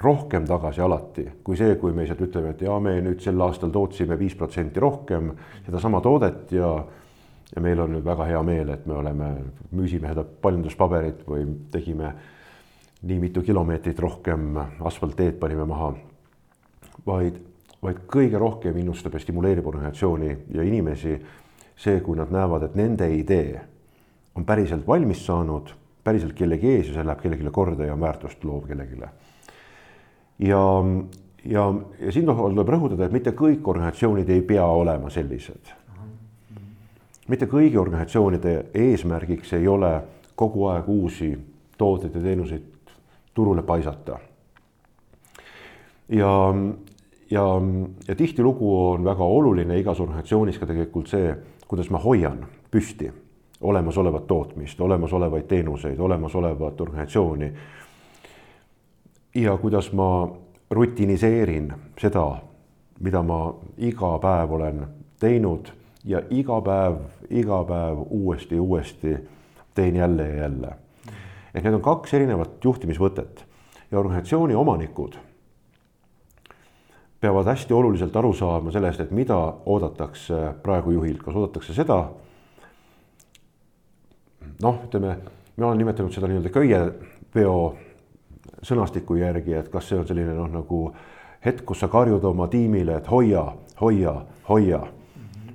rohkem 0.00 0.44
tagasi 0.46 0.80
alati 0.80 1.24
kui 1.44 1.56
see, 1.56 1.76
kui 1.80 1.92
me 1.92 2.02
lihtsalt 2.04 2.26
ütleme, 2.28 2.52
et 2.52 2.62
jaa, 2.62 2.78
me 2.80 2.98
nüüd 3.00 3.20
sel 3.24 3.40
aastal 3.40 3.72
tootsime 3.72 4.18
viis 4.18 4.34
protsenti 4.36 4.80
rohkem 4.80 5.32
sedasama 5.66 6.00
toodet 6.04 6.52
ja 6.52 6.70
ja 7.54 7.62
meil 7.62 7.80
on 7.80 7.92
nüüd 7.94 8.04
väga 8.04 8.26
hea 8.26 8.40
meel, 8.42 8.70
et 8.74 8.86
me 8.90 8.96
oleme, 8.98 9.28
müüsime 9.76 10.10
seda 10.10 10.24
paljunduspaberit 10.42 11.22
või 11.28 11.44
tegime 11.70 12.10
nii 13.02 13.18
mitu 13.18 13.42
kilomeetrit 13.42 13.98
rohkem 13.98 14.56
asfaltteed 14.80 15.38
panime 15.40 15.64
maha. 15.64 15.94
vaid, 17.06 17.36
vaid 17.82 17.98
kõige 18.10 18.38
rohkem 18.38 18.76
innustab 18.76 19.14
ja 19.14 19.20
stimuleerib 19.20 19.66
organisatsiooni 19.66 20.36
ja 20.54 20.62
inimesi 20.62 21.18
see, 21.76 22.00
kui 22.00 22.16
nad 22.16 22.32
näevad, 22.32 22.62
et 22.66 22.74
nende 22.74 23.08
idee 23.14 23.60
on 24.34 24.44
päriselt 24.44 24.86
valmis 24.86 25.26
saanud, 25.26 25.70
päriselt 26.04 26.32
kellegi 26.36 26.72
ees 26.76 26.88
ja 26.88 26.96
see 26.96 27.06
läheb 27.06 27.20
kellelegi 27.22 27.52
korda 27.52 27.86
ja 27.86 27.94
on 27.94 28.00
väärtust 28.00 28.44
loov 28.44 28.66
kellelegi. 28.66 29.00
ja, 30.38 30.62
ja, 31.44 31.64
ja 32.00 32.12
siinkohal 32.12 32.54
tuleb 32.54 32.68
rõhutada, 32.74 33.06
et 33.06 33.12
mitte 33.12 33.32
kõik 33.36 33.68
organisatsioonid 33.68 34.30
ei 34.30 34.42
pea 34.42 34.64
olema 34.64 35.10
sellised. 35.10 35.74
mitte 37.28 37.46
kõigi 37.46 37.76
organisatsioonide 37.76 38.56
eesmärgiks 38.74 39.52
ei 39.52 39.68
ole 39.68 40.00
kogu 40.34 40.66
aeg 40.66 40.88
uusi 40.88 41.36
tooteid 41.78 42.14
ja 42.14 42.22
teenuseid 42.22 42.75
turule 43.36 43.62
paisata. 43.62 44.18
ja, 46.08 46.54
ja, 47.30 47.44
ja 48.08 48.14
tihtilugu 48.14 48.72
on 48.90 49.04
väga 49.04 49.24
oluline 49.24 49.78
igas 49.78 50.00
organisatsioonis 50.00 50.58
ka 50.58 50.66
tegelikult 50.66 51.12
see, 51.12 51.36
kuidas 51.68 51.90
ma 51.90 51.98
hoian 51.98 52.46
püsti 52.70 53.12
olemasolevat 53.60 54.26
tootmist, 54.26 54.80
olemasolevaid 54.80 55.44
teenuseid, 55.48 55.98
olemasolevat 55.98 56.80
organisatsiooni. 56.80 57.52
ja 59.34 59.56
kuidas 59.56 59.92
ma 59.92 60.36
rutiniseerin 60.70 61.72
seda, 61.98 62.36
mida 63.00 63.22
ma 63.22 63.54
iga 63.78 64.18
päev 64.18 64.52
olen 64.52 64.86
teinud 65.20 65.68
ja 66.04 66.22
iga 66.30 66.60
päev, 66.60 66.96
iga 67.30 67.64
päev 67.64 67.98
uuesti 68.10 68.60
uuesti 68.60 69.16
teen 69.74 69.96
jälle 69.96 70.28
ja 70.28 70.36
jälle. 70.36 70.85
Et 71.56 71.64
need 71.64 71.74
on 71.74 71.82
kaks 71.82 72.12
erinevat 72.14 72.60
juhtimisvõtet 72.64 73.46
ja 73.90 73.98
organisatsiooni 73.98 74.54
omanikud 74.54 75.16
peavad 77.20 77.48
hästi 77.48 77.74
oluliselt 77.74 78.16
aru 78.16 78.34
saama 78.36 78.70
sellest, 78.70 79.00
et 79.00 79.10
mida 79.10 79.38
oodatakse 79.66 80.52
praegu 80.62 80.92
juhilt, 80.98 81.22
kas 81.24 81.34
oodatakse 81.34 81.74
seda 81.74 82.02
noh, 84.62 84.80
ütleme, 84.86 85.16
mina 85.56 85.68
olen 85.68 85.78
nimetanud 85.80 86.14
seda 86.14 86.28
nii-öelda 86.30 86.52
köiepeo 86.54 87.56
sõnastiku 88.66 89.16
järgi, 89.20 89.56
et 89.56 89.70
kas 89.72 89.88
see 89.90 89.98
on 90.00 90.06
selline 90.08 90.34
noh, 90.36 90.48
nagu 90.52 90.80
hetk, 91.44 91.64
kus 91.68 91.82
sa 91.82 91.88
karjud 91.92 92.24
oma 92.24 92.48
tiimile, 92.52 93.00
et 93.00 93.10
hoia, 93.10 93.46
hoia, 93.80 94.14
hoia. 94.48 94.84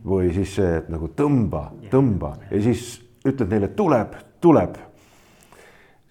või 0.01 0.31
siis 0.33 0.55
see, 0.57 0.77
et 0.79 0.87
nagu 0.89 1.11
tõmba, 1.13 1.67
tõmba 1.91 2.31
ja 2.49 2.61
siis 2.65 2.95
ütled 3.25 3.51
neile, 3.51 3.67
tuleb, 3.77 4.15
tuleb. 4.41 4.79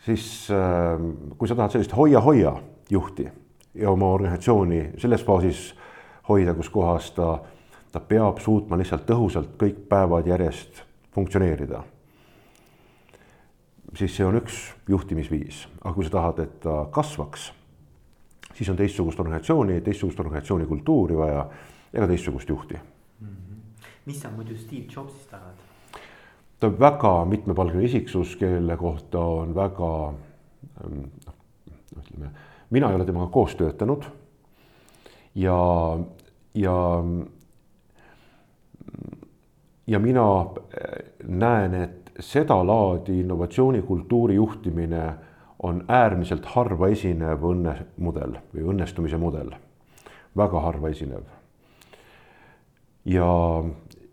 Siis 0.07 0.49
äh, 0.55 0.99
kui 1.39 1.49
sa 1.49 1.55
tahad 1.55 1.77
sellist 1.77 1.97
hoia-hoia 1.97 2.55
juhti 2.91 3.29
ja 3.75 3.91
oma 3.91 4.13
organisatsiooni 4.17 4.83
selles 4.99 5.25
faasis 5.25 5.71
hoida, 6.29 6.55
kus 6.55 6.71
kohas 6.71 7.11
ta, 7.15 7.39
ta 7.93 8.01
peab 8.01 8.39
suutma 8.43 8.79
lihtsalt 8.79 9.07
tõhusalt 9.09 9.57
kõik 9.61 9.87
päevad 9.89 10.27
järjest 10.27 10.85
funktsioneerida 11.15 11.83
siis 13.99 14.15
see 14.17 14.27
on 14.27 14.39
üks 14.39 14.59
juhtimisviis, 14.89 15.65
aga 15.81 15.95
kui 15.95 16.07
sa 16.07 16.15
tahad, 16.17 16.43
et 16.45 16.61
ta 16.63 16.77
kasvaks, 16.95 17.51
siis 18.55 18.71
on 18.71 18.79
teistsugust 18.79 19.21
organisatsiooni, 19.23 19.81
teistsugust 19.87 20.21
organisatsiooni 20.23 20.69
kultuuri 20.71 21.19
vaja 21.19 21.43
ja 21.93 22.05
ka 22.05 22.09
teistsugust 22.11 22.49
juhti 22.49 22.75
mm. 22.77 23.27
-hmm. 23.27 23.89
mis 24.07 24.21
sa 24.21 24.31
muidu 24.31 24.57
Steve 24.57 24.87
Jobsist 24.97 25.35
arvad? 25.35 25.70
Ta 26.61 26.67
on 26.67 26.81
väga 26.81 27.25
mitmepalgeline 27.25 27.85
isiksus, 27.85 28.37
kelle 28.37 28.77
kohta 28.77 29.21
on 29.21 29.55
väga 29.55 29.91
ähm, 30.85 31.05
noh, 31.27 31.37
ütleme, 31.99 32.33
mina 32.71 32.91
ei 32.91 32.99
ole 32.99 33.07
temaga 33.09 33.31
koos 33.33 33.55
töötanud. 33.57 34.05
ja, 35.35 35.57
ja, 36.55 36.77
ja 39.87 39.99
mina 39.99 40.27
äh, 40.41 41.01
näen, 41.25 41.75
et 41.75 42.13
sedalaadi 42.21 43.21
innovatsioonikultuuri 43.21 44.35
juhtimine 44.35 45.15
on 45.63 45.85
äärmiselt 45.89 46.45
harva 46.45 46.89
esinev 46.89 47.45
õnnemudel 47.45 48.37
või 48.55 48.65
õnnestumise 48.73 49.19
mudel, 49.21 49.53
väga 50.37 50.61
harva 50.61 50.89
esinev. 50.89 51.25
ja, 53.05 53.29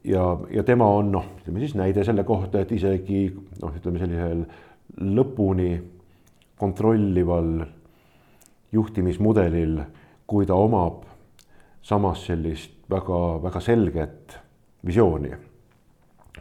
ja, 0.08 0.24
ja 0.54 0.64
tema 0.64 0.88
on 1.00 1.12
noh, 1.12 1.28
ütleme 1.42 1.64
siis 1.64 1.76
näide 1.78 2.06
selle 2.08 2.24
kohta, 2.28 2.64
et 2.64 2.72
isegi 2.72 3.28
noh, 3.62 3.76
ütleme 3.76 4.02
sellisel 4.02 4.46
lõpuni 5.18 5.72
kontrollival 6.58 7.52
juhtimismudelil, 8.72 9.82
kui 10.28 10.48
ta 10.48 10.56
omab 10.58 11.04
samas 11.86 12.26
sellist 12.28 12.88
väga-väga 12.90 13.62
selget 13.64 14.40
visiooni 14.88 15.36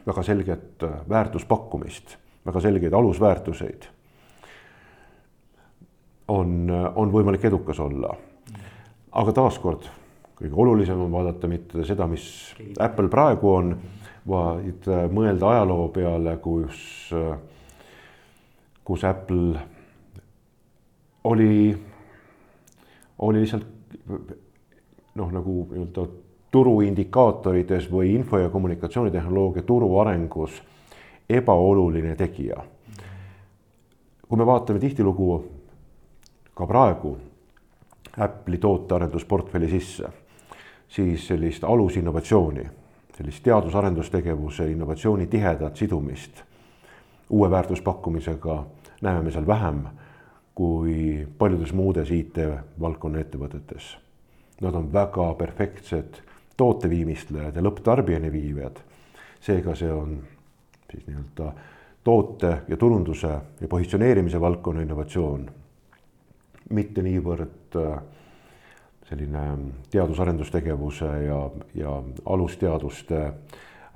väga 0.07 0.23
selget 0.23 0.83
väärtuspakkumist, 1.09 2.17
väga 2.47 2.61
selgeid 2.61 2.95
alusväärtuseid, 2.95 3.87
on, 6.29 6.71
on 6.95 7.13
võimalik 7.13 7.45
edukas 7.45 7.81
olla. 7.81 8.15
aga 9.17 9.33
taaskord, 9.33 9.87
kõige 10.37 10.55
olulisem 10.55 11.01
on 11.01 11.13
vaadata 11.13 11.49
mitte 11.49 11.85
seda, 11.89 12.07
mis 12.11 12.27
Apple 12.79 13.09
praegu 13.13 13.53
on, 13.53 13.73
vaid 14.29 14.89
mõelda 15.15 15.53
ajaloo 15.55 15.89
peale, 15.95 16.37
kus, 16.43 17.11
kus 18.85 19.05
Apple 19.07 19.61
oli, 21.25 21.77
oli 23.19 23.43
lihtsalt 23.43 23.67
noh, 25.17 25.33
nagu 25.33 25.57
nii-öelda 25.71 26.07
turuindikaatorites 26.53 27.89
või 27.93 28.15
info- 28.15 28.39
ja 28.39 28.51
kommunikatsioonitehnoloogia 28.53 29.63
turu 29.63 29.91
arengus 29.99 30.63
ebaoluline 31.29 32.15
tegija. 32.17 32.65
kui 34.29 34.39
me 34.39 34.47
vaatame 34.47 34.79
tihtilugu 34.83 35.45
ka 36.55 36.67
praegu 36.67 37.17
Apple'i 38.19 38.59
tootearendusportfelli 38.59 39.69
sisse, 39.71 40.09
siis 40.89 41.27
sellist 41.27 41.65
alusinnovatsiooni, 41.65 42.67
sellist 43.17 43.43
teadus-arendustegevuse 43.43 44.71
innovatsiooni 44.71 45.27
tihedat 45.27 45.77
sidumist 45.77 46.43
uue 47.31 47.51
väärtuspakkumisega 47.51 48.65
näeme 49.03 49.23
me 49.23 49.31
seal 49.31 49.47
vähem 49.47 49.83
kui 50.55 51.29
paljudes 51.39 51.73
muudes 51.73 52.11
IT-valdkonna 52.11 53.21
ettevõtetes. 53.21 53.97
Nad 54.65 54.75
on 54.75 54.89
väga 54.93 55.35
perfektsed 55.37 56.23
tooteviimistlejad 56.57 57.57
ja 57.57 57.63
lõpptarbijani 57.63 58.33
viivijad. 58.33 58.79
seega 59.41 59.75
see 59.75 59.93
on 59.93 60.17
siis 60.91 61.07
nii-öelda 61.07 61.53
toote 62.05 62.63
ja 62.69 62.77
turunduse 62.77 63.29
ja 63.61 63.69
positsioneerimise 63.69 64.41
valdkonna 64.41 64.83
innovatsioon. 64.83 65.51
mitte 66.71 67.03
niivõrd 67.03 67.77
äh, 67.77 68.03
selline 69.09 69.45
teadus-arendustegevuse 69.91 71.11
ja, 71.27 71.39
ja 71.75 71.93
alusteaduste 72.27 73.23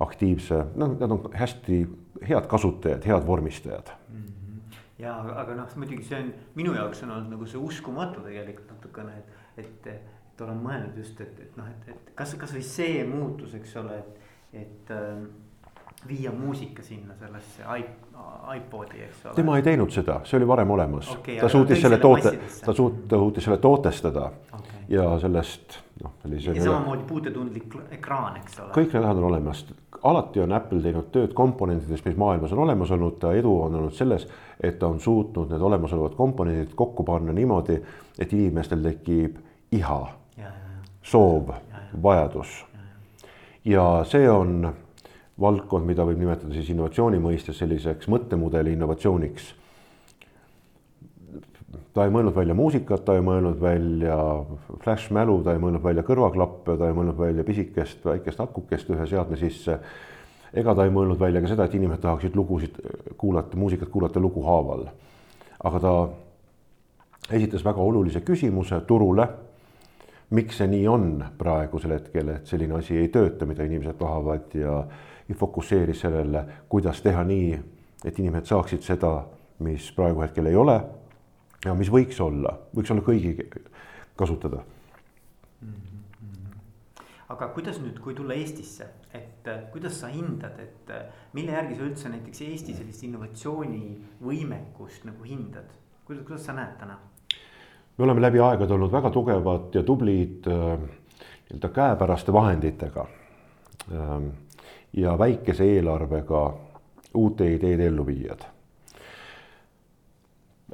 aktiivse, 0.01 0.63
noh, 0.75 0.95
nad 0.99 1.11
on 1.11 1.27
hästi 1.35 1.81
head 2.29 2.47
kasutajad, 2.49 3.05
head 3.05 3.27
vormistajad 3.27 3.91
mm. 4.09 4.23
-hmm. 4.23 4.79
ja 4.99 5.17
aga 5.43 5.55
noh, 5.55 5.75
muidugi 5.75 6.03
see 6.07 6.23
on 6.23 6.33
minu 6.55 6.73
jaoks 6.73 7.03
on 7.03 7.11
olnud 7.11 7.35
nagu 7.35 7.45
see 7.45 7.59
uskumatu 7.59 8.23
tegelikult 8.25 8.71
natukene, 8.71 9.17
et, 9.57 9.65
et 9.65 9.93
et 10.41 10.41
olen 10.41 10.61
mõelnud 10.63 10.97
just, 10.97 11.19
et, 11.21 11.39
et 11.39 11.57
noh, 11.59 11.67
et, 11.69 11.87
et 11.93 12.11
kas, 12.17 12.33
kasvõi 12.39 12.63
see 12.65 13.05
muutus, 13.05 13.53
eks 13.57 13.75
ole, 13.81 13.97
et, 13.99 14.19
et 14.63 14.93
äh, 14.95 15.25
viia 16.07 16.31
muusika 16.31 16.83
sinna 16.83 17.13
sellesse 17.19 17.63
iPodi, 18.55 19.03
eks 19.03 19.25
ole. 19.25 19.33
tema 19.35 19.57
ei 19.57 19.63
teinud 19.63 19.91
seda, 19.93 20.19
see 20.25 20.37
oli 20.39 20.47
varem 20.47 20.71
olemas 20.71 21.11
okay,. 21.13 21.37
ta 21.39 21.49
suutis 21.49 21.81
selle 21.81 21.97
toote, 21.97 22.33
ta 22.65 22.73
suut-, 22.73 23.05
ta 23.07 23.19
suutis 23.21 23.43
selle 23.43 23.57
tootestada 23.57 24.31
okay. 24.53 24.81
ja 24.89 25.05
sellest 25.19 25.77
noh, 26.03 26.13
sellise. 26.21 26.55
ja 26.57 26.63
samamoodi 26.63 27.03
puutetundlik 27.07 27.77
ekraan, 27.91 28.37
eks 28.41 28.59
ole. 28.59 28.73
kõik 28.77 28.95
need 28.95 29.03
asjad 29.03 29.21
on 29.21 29.27
olemas, 29.29 29.65
alati 30.03 30.43
on 30.43 30.57
Apple 30.57 30.81
teinud 30.81 31.11
tööd 31.13 31.35
komponentidest, 31.37 32.05
mis 32.09 32.17
maailmas 32.17 32.55
on 32.55 32.63
olemas 32.65 32.91
olnud, 32.97 33.19
ta 33.21 33.33
edu 33.37 33.53
on 33.67 33.77
olnud 33.81 33.95
selles, 33.97 34.27
et 34.59 34.79
ta 34.79 34.89
on 34.89 34.99
suutnud 34.99 35.53
need 35.53 35.69
olemasolevad 35.69 36.17
komponendid 36.17 36.73
kokku 36.75 37.05
panna 37.07 37.33
niimoodi, 37.35 37.77
et 38.19 38.33
inimestel 38.33 38.81
tekib 38.85 39.37
iha 39.71 40.01
soov, 41.01 41.53
vajadus. 42.03 42.65
ja 43.65 43.85
see 44.05 44.29
on 44.29 44.73
valdkond, 45.41 45.87
mida 45.87 46.05
võib 46.07 46.21
nimetada 46.21 46.53
siis 46.53 46.69
innovatsiooni 46.73 47.19
mõistes 47.21 47.57
selliseks 47.61 48.09
mõttemudeli 48.11 48.75
innovatsiooniks. 48.77 49.55
ta 51.93 52.05
ei 52.05 52.11
mõelnud 52.11 52.35
välja 52.35 52.53
muusikat, 52.55 53.03
ta 53.05 53.17
ei 53.17 53.23
mõelnud 53.25 53.59
välja 53.59 54.15
flash-mälu, 54.83 55.41
ta 55.43 55.53
ei 55.53 55.59
mõelnud 55.59 55.83
välja 55.83 56.03
kõrvaklappe, 56.07 56.77
ta 56.77 56.87
ei 56.87 56.95
mõelnud 56.95 57.17
välja 57.17 57.43
pisikest 57.43 58.05
väikest 58.05 58.39
akukest 58.39 58.89
ühe 58.89 59.07
seadme 59.07 59.37
sisse. 59.37 59.79
ega 60.53 60.75
ta 60.75 60.85
ei 60.85 60.91
mõelnud 60.91 61.19
välja 61.19 61.41
ka 61.41 61.47
seda, 61.47 61.65
et 61.65 61.75
inimesed 61.75 62.01
tahaksid 62.01 62.35
lugusid 62.35 62.79
kuulata, 63.17 63.57
muusikat 63.57 63.89
kuulata 63.89 64.19
lugu 64.19 64.43
haaval. 64.43 64.87
aga 65.63 65.79
ta 65.79 66.09
esitas 67.29 67.63
väga 67.65 67.81
olulise 67.81 68.21
küsimuse 68.21 68.81
turule. 68.87 69.27
miks 70.31 70.61
see 70.61 70.67
nii 70.71 70.85
on 70.87 71.07
praegusel 71.37 71.91
hetkel, 71.91 72.29
et 72.31 72.47
selline 72.47 72.77
asi 72.77 72.95
ei 72.95 73.09
tööta, 73.11 73.45
mida 73.45 73.65
inimesed 73.67 73.97
tahavad 73.99 74.53
ja, 74.55 74.77
ja 75.31 75.37
fokusseeris 75.39 76.03
sellele, 76.05 76.45
kuidas 76.69 77.01
teha 77.01 77.23
nii, 77.23 77.59
et 78.05 78.19
inimesed 78.19 78.45
saaksid 78.51 78.83
seda, 78.85 79.11
mis 79.61 79.91
praegu 79.95 80.21
hetkel 80.23 80.45
ei 80.49 80.57
ole 80.57 80.77
ja 81.65 81.73
mis 81.77 81.91
võiks 81.93 82.19
olla, 82.23 82.53
võiks 82.75 82.91
olla 82.93 83.03
kõigi 83.05 83.35
kasutada 84.17 84.63
mm. 85.61 85.73
-hmm. 85.73 87.05
aga 87.29 87.47
kuidas 87.55 87.79
nüüd, 87.81 87.99
kui 87.99 88.13
tulla 88.17 88.33
Eestisse, 88.33 88.87
et 89.13 89.47
äh, 89.47 89.63
kuidas 89.71 89.99
sa 89.99 90.07
hindad, 90.07 90.59
et 90.59 90.89
äh, 90.89 90.95
mille 91.33 91.51
järgi 91.51 91.75
sa 91.75 91.83
üldse 91.83 92.09
näiteks 92.09 92.41
Eesti 92.41 92.73
sellist 92.73 93.03
innovatsioonivõimekust 93.03 95.05
nagu 95.05 95.23
hindad, 95.23 95.69
kuidas, 96.05 96.25
kuidas 96.25 96.45
sa 96.45 96.53
näed 96.57 96.77
täna? 96.79 96.97
me 97.97 98.03
oleme 98.03 98.21
läbi 98.21 98.39
aegade 98.39 98.73
olnud 98.73 98.91
väga 98.91 99.09
tugevad 99.09 99.75
ja 99.75 99.83
tublid 99.83 100.47
äh, 100.47 100.79
nii-öelda 101.51 101.69
käepäraste 101.69 102.33
vahenditega 102.33 103.07
ähm, 103.91 104.27
ja 104.93 105.17
väikese 105.19 105.67
eelarvega 105.75 106.41
uute 107.13 107.53
ideede 107.53 107.87
elluviijad 107.87 108.47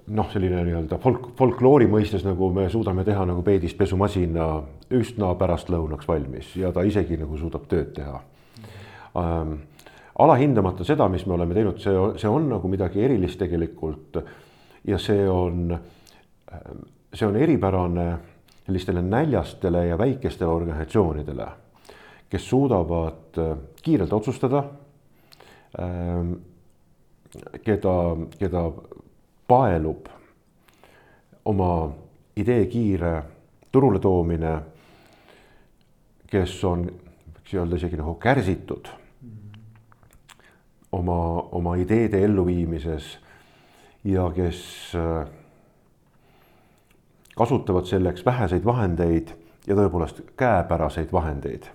noh, 0.07 0.29
selline 0.31 0.61
nii-öelda 0.63 0.99
folk, 1.03 1.31
folkloori 1.37 1.87
mõistes 1.91 2.23
nagu 2.25 2.49
me 2.53 2.67
suudame 2.71 3.03
teha 3.07 3.25
nagu 3.27 3.43
peedist 3.45 3.77
pesumasina 3.79 4.47
üsna 4.95 5.33
pärastlõunaks 5.39 6.07
valmis 6.07 6.53
ja 6.59 6.71
ta 6.75 6.85
isegi 6.87 7.17
nagu 7.19 7.37
suudab 7.39 7.67
tööd 7.71 7.91
teha 7.97 8.21
ähm,. 9.19 9.57
alahindamata 10.19 10.85
seda, 10.87 11.09
mis 11.13 11.25
me 11.27 11.35
oleme 11.35 11.53
teinud, 11.53 11.81
see, 11.81 11.93
see 12.17 12.29
on 12.31 12.47
nagu 12.49 12.71
midagi 12.71 13.03
erilist 13.05 13.39
tegelikult. 13.39 14.17
ja 14.87 14.97
see 14.97 15.27
on, 15.29 15.77
see 17.13 17.27
on 17.27 17.35
eripärane 17.35 18.07
sellistele 18.65 19.01
näljastele 19.01 19.85
ja 19.87 19.97
väikestele 19.97 20.49
organisatsioonidele, 20.51 21.47
kes 22.29 22.49
suudavad 22.49 23.37
äh, 23.37 23.57
kiirelt 23.83 24.13
otsustada 24.13 24.63
ähm,. 25.79 26.33
keda, 27.63 28.17
keda 28.39 28.71
paelub 29.47 30.07
oma 31.45 31.89
idee 32.35 32.65
kiire 32.65 33.23
turule 33.71 33.99
toomine, 33.99 34.53
kes 36.27 36.55
on, 36.65 36.85
võiks 37.35 37.53
öelda 37.53 37.79
isegi 37.79 37.99
nagu 37.99 38.15
kärsitud 38.19 38.89
oma, 40.91 41.19
oma 41.51 41.75
ideede 41.79 42.23
elluviimises 42.25 43.17
ja 44.07 44.29
kes 44.35 44.61
äh, 44.95 45.27
kasutavad 47.37 47.85
selleks 47.85 48.25
väheseid 48.25 48.65
vahendeid 48.65 49.33
ja 49.67 49.75
tõepoolest 49.75 50.23
käepäraseid 50.39 51.11
vahendeid. 51.13 51.67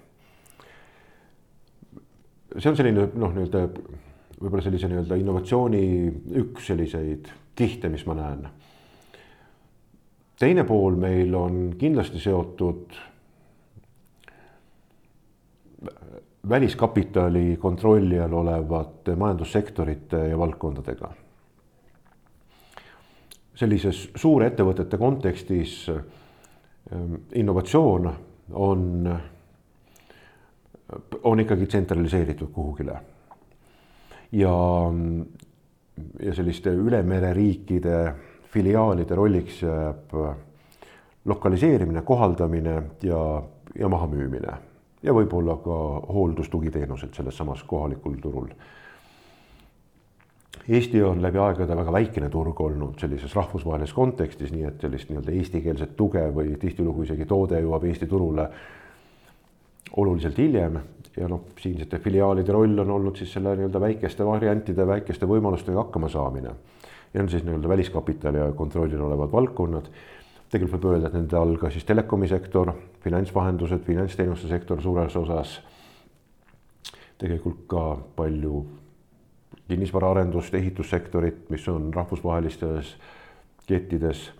See 2.59 2.71
on 2.71 2.77
selline 2.77 3.07
noh, 3.15 3.33
nii-öelda 3.35 3.67
võib-olla 4.43 4.65
sellise 4.65 4.91
nii-öelda 4.91 5.19
innovatsiooni 5.21 5.85
üks 6.43 6.67
selliseid 6.73 7.31
kihte, 7.57 7.89
mis 7.93 8.05
ma 8.09 8.17
näen. 8.19 8.47
teine 10.39 10.65
pool 10.65 10.97
meil 10.99 11.35
on 11.39 11.75
kindlasti 11.79 12.21
seotud 12.21 12.97
väliskapitali 16.49 17.57
kontrolli 17.61 18.21
all 18.21 18.33
olevate 18.33 19.17
majandussektorite 19.17 20.29
ja 20.29 20.39
valdkondadega. 20.39 21.13
sellises 23.55 24.09
suurettevõtete 24.17 24.99
kontekstis 24.99 25.87
ähm, 25.89 27.15
innovatsioon 27.35 28.13
on, 28.53 29.19
on 31.23 31.41
ikkagi 31.41 31.67
tsentraliseeritud 31.67 32.53
kuhugile. 32.53 32.97
ja 34.33 34.53
ja 36.23 36.35
selliste 36.35 36.71
ülemereriikide 36.71 38.15
filiaalide 38.53 39.15
rolliks 39.15 39.63
jääb 39.63 40.15
lokaliseerimine, 41.25 42.03
kohaldamine 42.03 42.83
ja, 43.03 43.43
ja 43.79 43.89
mahamüümine 43.89 44.57
ja 45.03 45.15
võib-olla 45.15 45.57
ka 45.63 45.79
hooldustugiteenused 46.15 47.15
selles 47.17 47.37
samas 47.37 47.63
kohalikul 47.67 48.17
turul. 48.23 48.49
Eesti 50.69 51.01
on 51.03 51.23
läbi 51.23 51.41
aegade 51.43 51.75
väga 51.77 51.93
väikene 51.93 52.29
turg 52.31 52.61
olnud 52.61 53.01
sellises 53.03 53.35
rahvusvahelises 53.35 53.95
kontekstis, 53.97 54.53
nii 54.55 54.69
et 54.69 54.85
sellist 54.85 55.11
nii-öelda 55.11 55.35
eestikeelset 55.35 55.97
tuge 55.99 56.23
või 56.35 56.55
tihtilugu 56.61 57.03
isegi 57.03 57.27
toode 57.27 57.59
jõuab 57.65 57.89
Eesti 57.89 58.07
turule 58.07 58.47
oluliselt 59.97 60.39
hiljem 60.39 60.79
ja 61.17 61.29
noh, 61.29 61.45
siinsete 61.61 61.99
filiaalide 61.99 62.53
roll 62.53 62.79
on 62.79 62.91
olnud 62.91 63.17
siis 63.17 63.33
selle 63.37 63.55
nii-öelda 63.57 63.81
väikeste 63.81 64.27
variantide, 64.27 64.87
väikeste 64.87 65.29
võimalustega 65.29 65.85
hakkama 65.85 66.09
saamine. 66.09 66.55
ja 67.15 67.23
on 67.23 67.29
siis 67.29 67.45
nii-öelda 67.45 67.69
väliskapitali 67.69 68.39
ja 68.39 68.53
kontrollil 68.53 69.01
olevad 69.01 69.33
valdkonnad. 69.33 69.91
tegelikult 70.51 70.83
võib 70.85 70.93
öelda, 70.93 71.09
et 71.09 71.15
nende 71.15 71.37
all 71.37 71.57
ka 71.57 71.71
siis 71.71 71.85
telekomi 71.85 72.29
sektor, 72.29 72.73
finantsvahendused, 73.01 73.85
finantsteenuste 73.85 74.49
sektor 74.49 74.83
suures 74.83 75.17
osas. 75.17 75.61
tegelikult 77.19 77.67
ka 77.67 77.99
palju 78.17 78.67
kinnisvaraarendust, 79.69 80.55
ehitussektorit, 80.55 81.51
mis 81.51 81.69
on 81.69 81.93
rahvusvahelistes 81.95 82.97
kettides 83.67 84.31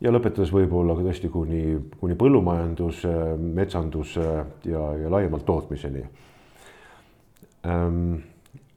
ja 0.00 0.12
lõpetades 0.12 0.52
võib-olla 0.54 0.96
ka 0.96 1.04
tõesti 1.04 1.28
kuni, 1.32 1.62
kuni 2.00 2.16
põllumajanduse, 2.18 3.14
metsanduse 3.40 4.26
ja, 4.68 4.84
ja 5.02 5.12
laiemalt 5.12 5.46
tootmiseni 5.48 6.04
ähm,. 7.68 8.14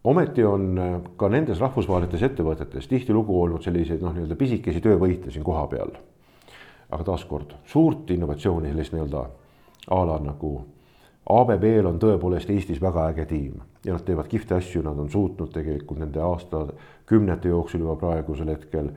ometi 0.04 0.44
on 0.44 0.82
ka 1.18 1.30
nendes 1.32 1.62
rahvusvahelistes 1.64 2.26
ettevõtetes 2.30 2.90
tihtilugu 2.92 3.40
olnud 3.42 3.64
selliseid 3.64 4.04
noh, 4.04 4.16
nii-öelda 4.16 4.36
pisikesi 4.36 4.84
töövõite 4.84 5.32
siin 5.32 5.44
kohapeal. 5.44 5.96
aga 6.92 7.04
taaskord 7.04 7.56
suurt 7.66 8.12
innovatsiooni, 8.12 8.70
sellist 8.70 8.94
nii-öelda 8.94 9.26
a 9.92 10.06
la 10.06 10.20
nagu 10.20 10.58
ABB-l 11.24 11.88
on 11.88 12.00
tõepoolest 12.04 12.50
Eestis 12.52 12.82
väga 12.84 13.08
äge 13.14 13.26
tiim 13.26 13.62
ja 13.86 13.96
nad 13.96 14.04
teevad 14.04 14.28
kihvte 14.28 14.58
asju, 14.58 14.82
nad 14.84 14.98
on 15.00 15.10
suutnud 15.10 15.54
tegelikult 15.56 16.00
nende 16.00 16.20
aastakümnete 16.20 17.48
jooksul 17.48 17.86
juba 17.86 17.96
praegusel 18.00 18.52
hetkel 18.52 18.92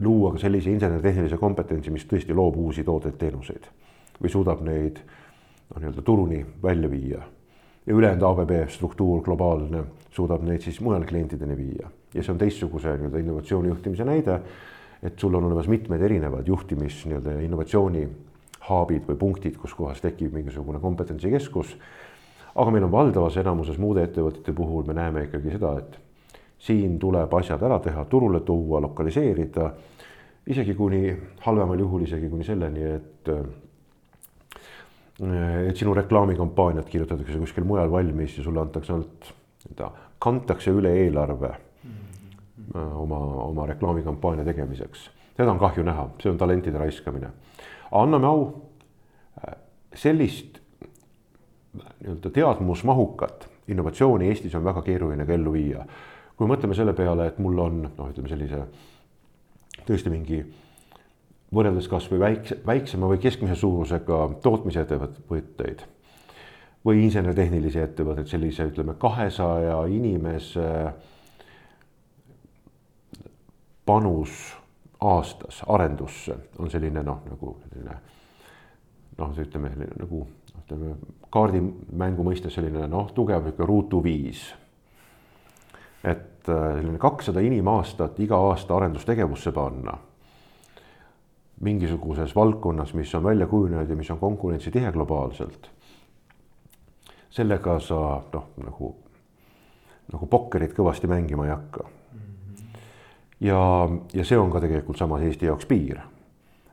luua 0.00 0.32
ka 0.32 0.38
sellise 0.38 0.70
insener-tehnilise 0.70 1.36
kompetentsi, 1.36 1.90
mis 1.90 2.06
tõesti 2.08 2.34
loob 2.36 2.56
uusi 2.56 2.84
tooteid-teenuseid 2.84 3.68
või 4.20 4.32
suudab 4.32 4.62
neid 4.64 5.00
noh, 5.00 5.78
nii-öelda 5.78 6.02
turuni 6.02 6.40
välja 6.62 6.90
viia. 6.90 7.22
ja 7.86 7.94
ülejäänud 7.94 8.22
ABB 8.22 8.68
struktuur, 8.68 9.22
globaalne, 9.22 9.84
suudab 10.10 10.42
neid 10.42 10.60
siis 10.62 10.80
mujal 10.80 11.04
klientideni 11.04 11.56
viia 11.56 11.90
ja 12.14 12.22
see 12.22 12.32
on 12.32 12.38
teistsuguse 12.38 12.96
nii-öelda 12.96 13.18
innovatsiooni 13.18 13.68
juhtimise 13.68 14.04
näide. 14.04 14.40
et 15.02 15.18
sul 15.18 15.34
on 15.34 15.44
olemas 15.44 15.68
mitmed 15.68 16.00
erinevad 16.00 16.46
juhtimis 16.46 17.06
nii-öelda 17.06 17.40
innovatsiooni 17.40 18.08
hub'id 18.68 19.06
või 19.08 19.16
punktid, 19.16 19.56
kus 19.56 19.74
kohas 19.74 20.00
tekib 20.00 20.32
mingisugune 20.32 20.80
kompetentsikeskus. 20.80 21.76
aga 22.54 22.70
meil 22.70 22.84
on 22.84 22.92
valdavas 22.92 23.36
enamuses 23.36 23.78
muude 23.78 24.04
ettevõtete 24.04 24.52
puhul 24.52 24.84
me 24.84 24.94
näeme 24.94 25.24
ikkagi 25.24 25.50
seda, 25.50 25.78
et 25.78 25.98
siin 26.60 26.98
tuleb 27.00 27.32
asjad 27.34 27.62
ära 27.62 27.78
teha, 27.80 28.04
turule 28.04 28.40
tuua, 28.40 28.80
lokaliseerida. 28.80 29.70
isegi 30.46 30.74
kuni 30.74 31.16
halvemal 31.44 31.78
juhul 31.78 32.02
isegi 32.02 32.28
kuni 32.28 32.44
selleni, 32.44 32.84
et 32.84 33.28
et 35.68 35.76
sinu 35.76 35.94
reklaamikampaaniat 35.94 36.88
kirjutatakse 36.88 37.38
kuskil 37.38 37.64
mujal 37.64 37.90
valmis 37.92 38.38
ja 38.38 38.44
sulle 38.44 38.60
antakse 38.60 38.92
ainult 38.92 39.26
nii-öelda, 39.68 39.90
kantakse 40.18 40.72
üle 40.72 40.94
eelarve 41.02 41.50
oma, 42.74 43.18
oma 43.44 43.66
reklaamikampaania 43.66 44.44
tegemiseks. 44.44 45.10
seda 45.36 45.52
on 45.52 45.58
kahju 45.58 45.84
näha, 45.84 46.08
see 46.22 46.32
on 46.32 46.38
talentide 46.38 46.78
raiskamine. 46.78 47.30
anname 47.92 48.26
au, 48.26 48.48
sellist 49.94 50.60
nii-öelda 51.76 52.30
teadmusmahukat 52.30 53.48
innovatsiooni 53.68 54.28
Eestis 54.28 54.54
on 54.54 54.64
väga 54.64 54.82
keeruline 54.82 55.26
ka 55.26 55.32
ellu 55.32 55.52
viia 55.52 55.84
kui 56.40 56.48
mõtleme 56.48 56.72
selle 56.72 56.94
peale, 56.96 57.26
et 57.28 57.38
mul 57.42 57.58
on 57.60 57.82
noh, 57.84 58.08
ütleme 58.08 58.30
sellise 58.32 58.62
tõesti 59.84 60.08
mingi 60.08 60.40
võrreldes 61.52 61.88
kasvõi 61.90 62.20
väikse, 62.22 62.56
väiksema 62.64 63.10
või 63.10 63.20
keskmise 63.20 63.58
suurusega 63.60 64.20
tootmisettevõtteid 64.40 65.84
või 66.86 67.02
insener-tehnilisi 67.04 67.82
ettevõtteid, 67.82 68.30
sellise 68.30 68.70
ütleme 68.70 68.94
kahesaja 68.96 69.82
inimese 69.92 70.70
panus 73.84 74.40
aastas 75.00 75.60
arendusse 75.68 76.38
on 76.56 76.72
selline 76.72 77.04
noh, 77.04 77.20
nagu 77.28 77.56
selline 77.66 78.00
noh, 79.20 79.36
ütleme 79.44 79.74
nagu 79.90 80.24
ütleme 80.62 80.96
kaardimängu 81.32 82.24
mõistes 82.24 82.56
selline 82.56 82.88
noh, 82.88 83.12
tugev 83.14 83.44
niisugune 83.44 83.68
ruutu 83.68 84.02
viis. 84.04 84.48
Et 86.04 86.48
äh, 86.48 86.76
selline 86.76 86.98
kakssada 86.98 87.40
inimaastat 87.40 88.20
iga 88.20 88.36
aasta 88.36 88.76
arendustegevusse 88.76 89.52
panna 89.52 89.98
mingisuguses 91.60 92.36
valdkonnas, 92.36 92.94
mis 92.94 93.14
on 93.14 93.24
välja 93.24 93.46
kujunenud 93.46 93.90
ja 93.90 93.96
mis 93.96 94.10
on 94.10 94.18
konkurentsitihe 94.18 94.92
globaalselt. 94.92 95.70
sellega 97.30 97.78
sa 97.80 98.22
noh, 98.32 98.46
nagu, 98.64 98.96
nagu 100.12 100.26
pokkerit 100.26 100.72
kõvasti 100.74 101.06
mängima 101.06 101.46
ei 101.46 101.50
hakka. 101.50 101.84
ja, 103.40 103.88
ja 104.12 104.24
see 104.24 104.38
on 104.38 104.50
ka 104.50 104.60
tegelikult 104.60 104.98
samas 104.98 105.22
Eesti 105.22 105.46
jaoks 105.46 105.66
piir. 105.66 106.00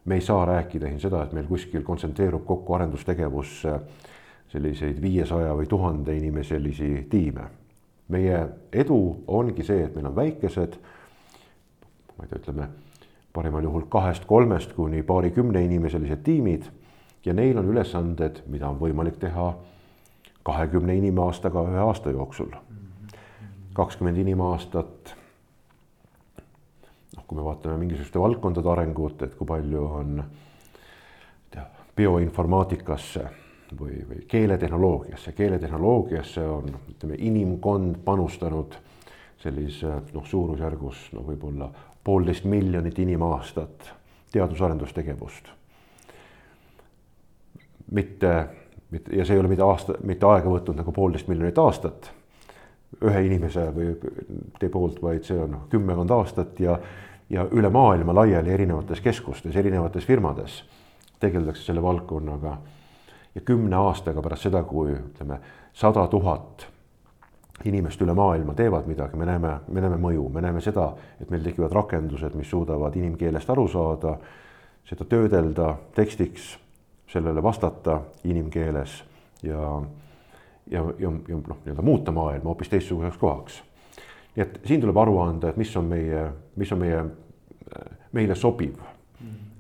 me 0.06 0.16
ei 0.16 0.22
saa 0.22 0.46
rääkida 0.46 0.88
siin 0.88 1.00
seda, 1.00 1.24
et 1.24 1.34
meil 1.34 1.48
kuskil 1.48 1.84
kontsentreerub 1.84 2.46
kokku 2.46 2.74
arendustegevusse 2.74 3.80
selliseid 4.48 5.02
viiesaja 5.02 5.54
või 5.56 5.68
tuhande 5.68 6.16
inimeselisi 6.16 7.08
tiime. 7.10 7.44
Meie 8.14 8.48
edu 8.74 9.00
ongi 9.28 9.64
see, 9.64 9.84
et 9.86 9.96
meil 9.96 10.08
on 10.10 10.16
väikesed, 10.16 10.78
ma 12.18 12.26
ei 12.26 12.30
tea, 12.30 12.40
ütleme 12.40 12.70
parimal 13.34 13.68
juhul 13.68 13.88
kahest-kolmest 13.92 14.74
kuni 14.74 15.04
paarikümne 15.04 15.62
inimeselised 15.66 16.24
tiimid 16.26 16.70
ja 17.26 17.34
neil 17.34 17.58
on 17.60 17.68
ülesanded, 17.70 18.42
mida 18.48 18.70
on 18.70 18.80
võimalik 18.80 19.20
teha 19.22 19.52
kahekümne 20.48 20.96
inimaastaga 20.96 21.66
ühe 21.68 21.84
aasta 21.84 22.12
jooksul. 22.16 22.56
kakskümmend 23.74 24.18
inimaastat. 24.18 25.16
noh, 27.16 27.24
kui 27.28 27.38
me 27.38 27.44
vaatame 27.44 27.78
mingisuguste 27.78 28.20
valdkondade 28.20 28.70
arengut, 28.70 29.22
et 29.22 29.36
kui 29.36 29.48
palju 29.48 29.84
on 29.86 30.24
tea, 31.52 31.66
bioinformaatikasse 31.96 33.28
või, 33.80 34.00
või 34.10 34.24
keeletehnoloogiasse, 34.28 35.32
keeletehnoloogiasse 35.32 36.44
on, 36.48 36.72
ütleme, 36.94 37.16
inimkond 37.18 38.00
panustanud 38.06 38.78
sellise 39.42 40.00
noh, 40.14 40.26
suurusjärgus 40.26 41.10
no 41.14 41.24
võib-olla 41.28 41.70
poolteist 42.04 42.46
miljonit 42.48 43.00
inimaastat 43.00 43.92
teadus-arendustegevust. 44.32 45.54
mitte, 47.92 48.48
mitte 48.92 49.16
ja 49.16 49.26
see 49.26 49.36
ei 49.36 49.40
ole 49.40 49.48
mitte 49.48 49.64
aasta, 49.64 49.96
mitte 50.04 50.26
aega 50.26 50.50
võtnud 50.50 50.80
nagu 50.80 50.92
poolteist 50.92 51.28
miljonit 51.28 51.58
aastat 51.58 52.12
ühe 53.04 53.22
inimese 53.28 53.68
või 53.76 53.92
teie 54.60 54.72
poolt, 54.72 55.02
vaid 55.04 55.28
see 55.28 55.38
on 55.40 55.52
noh, 55.56 55.68
kümmekond 55.72 56.12
aastat 56.16 56.60
ja, 56.60 56.78
ja 57.30 57.46
üle 57.52 57.70
maailma 57.70 58.16
laiali 58.16 58.54
erinevates 58.54 59.02
keskustes, 59.04 59.56
erinevates 59.56 60.06
firmades 60.06 60.62
tegeldakse 61.20 61.64
selle 61.66 61.82
valdkonnaga. 61.82 62.58
Ja 63.38 63.42
kümne 63.46 63.76
aastaga 63.78 64.22
pärast 64.26 64.48
seda, 64.48 64.64
kui 64.66 64.96
ütleme, 64.96 65.38
sada 65.78 66.08
tuhat 66.10 66.66
inimest 67.70 68.02
üle 68.02 68.14
maailma 68.18 68.56
teevad 68.58 68.88
midagi, 68.90 69.18
me 69.18 69.28
näeme, 69.30 69.52
me 69.68 69.82
näeme 69.82 70.00
mõju, 70.02 70.26
me 70.34 70.42
näeme 70.42 70.62
seda, 70.62 70.88
et 71.22 71.30
meil 71.30 71.46
tekivad 71.46 71.74
rakendused, 71.74 72.34
mis 72.38 72.50
suudavad 72.50 72.98
inimkeelest 72.98 73.50
aru 73.54 73.68
saada, 73.70 74.16
seda 74.90 75.06
töödelda 75.10 75.76
tekstiks, 75.94 76.56
sellele 77.12 77.44
vastata 77.44 78.00
inimkeeles 78.26 78.98
ja, 79.46 79.70
ja, 80.72 80.82
ja, 80.82 81.14
ja 81.30 81.38
noh, 81.38 81.62
nii-öelda 81.62 81.86
muuta 81.86 82.12
maailma 82.12 82.50
hoopis 82.50 82.74
teistsuguseks 82.74 83.22
kohaks. 83.22 83.62
nii 84.36 84.46
et 84.46 84.60
siin 84.66 84.82
tuleb 84.82 84.98
aru 84.98 85.18
anda, 85.22 85.50
et 85.50 85.58
mis 85.62 85.78
on 85.78 85.86
meie, 85.94 86.28
mis 86.56 86.72
on 86.74 86.82
meie, 86.82 87.06
meile 88.18 88.36
sobiv 88.36 88.82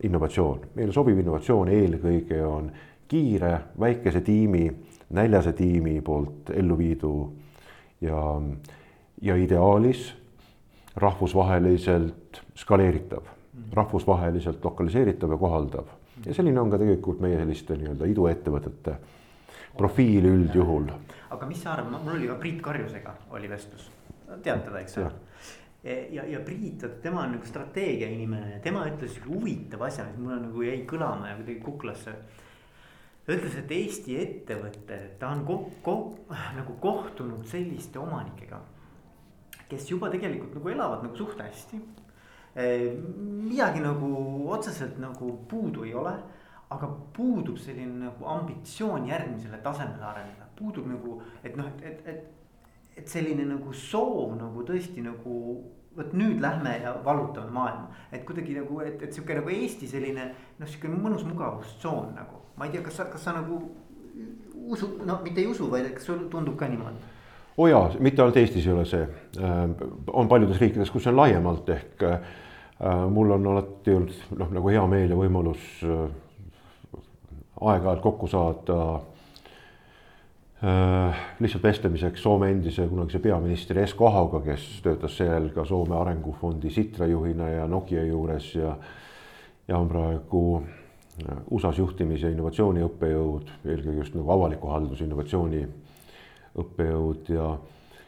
innovatsioon, 0.03 0.69
meile 0.75 0.93
sobiv 0.93 1.17
innovatsioon 1.21 1.69
eelkõige 1.73 2.43
on 2.45 2.71
kiire, 3.07 3.59
väikese 3.79 4.21
tiimi, 4.21 4.67
näljase 5.09 5.53
tiimi 5.53 6.01
poolt 6.01 6.49
ellu 6.53 6.77
viidu 6.77 7.11
ja, 8.01 8.41
ja 9.21 9.35
ideaalis 9.35 10.09
rahvusvaheliselt 10.95 12.41
skaleeritav, 12.55 13.29
rahvusvaheliselt 13.73 14.65
lokaliseeritav 14.65 15.31
ja 15.31 15.37
kohaldav. 15.37 15.85
ja 16.25 16.33
selline 16.33 16.59
on 16.59 16.69
ka 16.69 16.77
tegelikult 16.77 17.19
meie 17.21 17.37
selliste 17.37 17.77
nii-öelda 17.77 18.05
iduettevõtete 18.09 18.95
profiil 19.77 20.25
üldjuhul. 20.25 20.89
aga 21.29 21.45
mis 21.45 21.61
sa 21.63 21.73
arvad, 21.73 22.01
mul 22.03 22.17
oli 22.17 22.27
ka 22.27 22.35
Priit 22.41 22.61
Karjusega 22.61 23.13
oli 23.29 23.49
vestlus, 23.49 23.91
tead 24.43 24.65
teda, 24.65 24.79
eks 24.79 24.97
ole 24.97 25.11
ja, 26.11 26.25
ja 26.25 26.39
Priit, 26.39 26.85
tema 27.01 27.21
on 27.21 27.37
nagu 27.37 27.45
strateegia 27.45 28.09
inimene 28.09 28.57
ja 28.57 28.59
tema 28.59 28.85
ütles 28.89 29.19
huvitava 29.27 29.87
asja, 29.87 30.05
mis 30.09 30.19
mulle 30.19 30.41
nagu 30.41 30.65
jäi 30.65 30.81
kõlama 30.89 31.31
ja 31.31 31.37
kuidagi 31.39 31.61
kuklasse 31.63 32.15
ütles, 33.35 33.57
et 33.59 33.71
Eesti 33.75 34.15
ettevõte, 34.21 34.97
ta 35.19 35.33
on 35.35 35.43
ko-, 35.47 35.59
ko-, 35.83 36.15
nagu 36.55 36.77
kohtunud 36.83 37.43
selliste 37.49 37.99
omanikega, 37.99 38.61
kes 39.67 39.89
juba 39.91 40.11
tegelikult 40.13 40.55
nagu 40.55 40.71
elavad 40.71 41.03
nagu 41.03 41.17
suht 41.19 41.41
hästi. 41.43 41.81
midagi 42.57 43.83
nagu 43.83 44.07
otseselt 44.49 44.95
nagu 44.97 45.33
puudu 45.49 45.83
ei 45.85 45.93
ole, 45.93 46.13
aga 46.73 46.87
puudub 47.13 47.59
selline 47.61 48.07
nagu 48.07 48.25
ambitsioon 48.25 49.05
järgmisele 49.07 49.59
tasemele 49.63 50.03
areneda, 50.03 50.47
puudub 50.55 50.87
nagu, 50.87 51.21
et 51.43 51.55
noh, 51.55 51.67
et, 51.67 51.83
et, 51.83 52.07
et. 52.07 52.33
et 52.97 53.07
selline 53.07 53.43
nagu 53.45 53.73
soov 53.73 54.31
nagu 54.39 54.63
tõesti 54.65 55.03
nagu 55.05 55.33
vot 55.97 56.13
nüüd 56.13 56.41
lähme 56.41 56.73
ja 56.81 56.95
valutame 57.05 57.51
maailma, 57.53 57.91
et 58.11 58.25
kuidagi 58.25 58.55
nagu, 58.57 58.79
et, 58.85 59.01
et 59.01 59.13
sihuke 59.13 59.37
nagu 59.37 59.53
Eesti 59.53 59.89
selline 59.89 60.27
noh, 60.59 60.67
sihuke 60.69 60.91
mõnus 60.93 61.25
mugavustsoon 61.27 62.13
nagu. 62.17 62.46
Ma 62.57 62.65
ei 62.65 62.71
tea, 62.71 62.81
kas 62.85 62.99
sa, 62.99 63.05
kas 63.11 63.23
sa 63.23 63.35
nagu 63.37 63.59
usu, 64.67 64.89
no 65.05 65.19
mitte 65.23 65.41
ei 65.41 65.47
usu, 65.47 65.69
vaid 65.71 65.89
kas 65.93 66.09
sul 66.09 66.25
tundub 66.31 66.57
ka 66.59 66.67
niimoodi? 66.67 67.13
oo 67.57 67.65
oh 67.65 67.71
jaa, 67.71 67.89
mitte 67.99 68.21
ainult 68.21 68.37
Eestis 68.37 68.67
ei 68.67 68.73
ole 68.73 68.85
see, 68.85 69.07
on 70.13 70.27
paljudes 70.29 70.61
riikides, 70.61 70.91
kus 70.93 71.07
on 71.07 71.17
laiemalt 71.17 71.69
ehk 71.73 72.07
mul 73.09 73.31
on 73.33 73.47
alati 73.53 73.95
olnud 73.97 74.37
noh, 74.37 74.51
nagu 74.59 74.69
hea 74.69 74.83
meel 74.87 75.13
ja 75.13 75.17
võimalus 75.17 75.63
aeg-ajalt 77.57 78.03
kokku 78.03 78.29
saada 78.29 78.81
Äh, 80.63 81.15
lihtsalt 81.39 81.63
vestlemiseks 81.63 82.21
Soome 82.21 82.47
endise 82.49 82.87
kunagise 82.89 83.19
peaministri 83.21 83.83
Esko 83.83 84.07
Ahoga, 84.07 84.39
kes 84.41 84.63
töötas 84.81 85.13
seejärel 85.19 85.51
ka 85.53 85.65
Soome 85.69 85.93
Arengufondi 85.99 86.71
Sitra 86.73 87.05
juhina 87.05 87.49
ja 87.51 87.67
Nokia 87.69 88.01
juures 88.07 88.55
ja 88.55 88.71
ja 89.67 89.77
on 89.77 89.85
praegu 89.87 90.41
äh, 90.57 90.71
USA-s 91.51 91.79
juhtimis- 91.79 92.23
ja 92.23 92.29
innovatsiooni 92.29 92.83
õppejõud, 92.85 93.49
eelkõige 93.65 93.97
just 93.97 94.15
nagu 94.15 94.31
avaliku 94.31 94.69
halduse 94.69 95.03
innovatsiooni 95.03 95.63
õppejõud 96.61 97.31
ja 97.33 97.47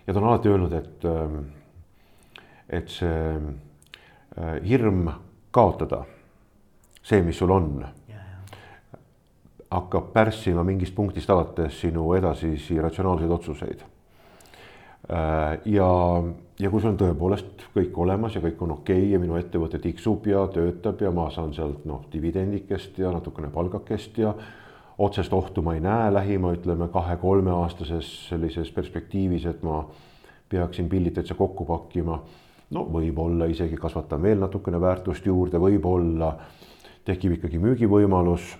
ja 0.07 0.13
ta 0.13 0.19
on 0.19 0.27
alati 0.27 0.49
öelnud, 0.49 0.73
et 0.73 1.05
ähm, 1.05 1.39
et 2.69 2.89
see 2.89 3.21
äh, 3.37 4.59
hirm 4.65 5.09
kaotada, 5.51 6.03
see, 7.01 7.21
mis 7.25 7.37
sul 7.37 7.51
on 7.53 7.71
hakkab 9.69 10.13
pärssima 10.13 10.63
mingist 10.65 10.95
punktist 10.95 11.29
alates 11.29 11.81
sinu 11.81 12.13
edasisi 12.17 12.79
ratsionaalseid 12.81 13.31
otsuseid. 13.31 13.83
Äh, 15.09 15.59
ja, 15.65 15.89
ja 16.59 16.69
kui 16.69 16.81
sul 16.81 16.91
on 16.91 16.99
tõepoolest 16.99 17.63
kõik 17.73 17.95
olemas 17.97 18.35
ja 18.37 18.43
kõik 18.43 18.59
on 18.61 18.75
okei 18.75 18.99
okay 19.01 19.13
ja 19.15 19.19
minu 19.21 19.39
ettevõte 19.39 19.79
tiksub 19.81 20.27
ja 20.29 20.43
töötab 20.53 21.01
ja 21.01 21.09
ma 21.11 21.29
saan 21.33 21.53
sealt 21.57 21.87
noh, 21.89 22.03
dividendikest 22.13 22.99
ja 23.01 23.09
natukene 23.15 23.49
palgakest 23.53 24.19
ja 24.21 24.35
otsest 24.99 25.33
ohtu 25.33 25.63
ma 25.65 25.73
ei 25.73 25.81
näe 25.81 26.13
lähima, 26.13 26.53
ütleme 26.53 26.91
kahe-kolmeaastases 26.93 28.11
sellises 28.29 28.69
perspektiivis, 28.75 29.47
et 29.49 29.63
ma 29.63 29.81
peaksin 30.49 30.89
pillid 30.91 31.15
täitsa 31.17 31.37
kokku 31.39 31.65
pakkima. 31.65 32.19
no 32.69 32.85
võib-olla 32.93 33.47
isegi 33.49 33.77
kasvatan 33.81 34.21
veel 34.21 34.37
natukene 34.43 34.81
väärtust 34.81 35.25
juurde, 35.25 35.57
võib-olla 35.57 36.35
tekib 37.05 37.39
ikkagi 37.39 37.57
müügivõimalus 37.57 38.51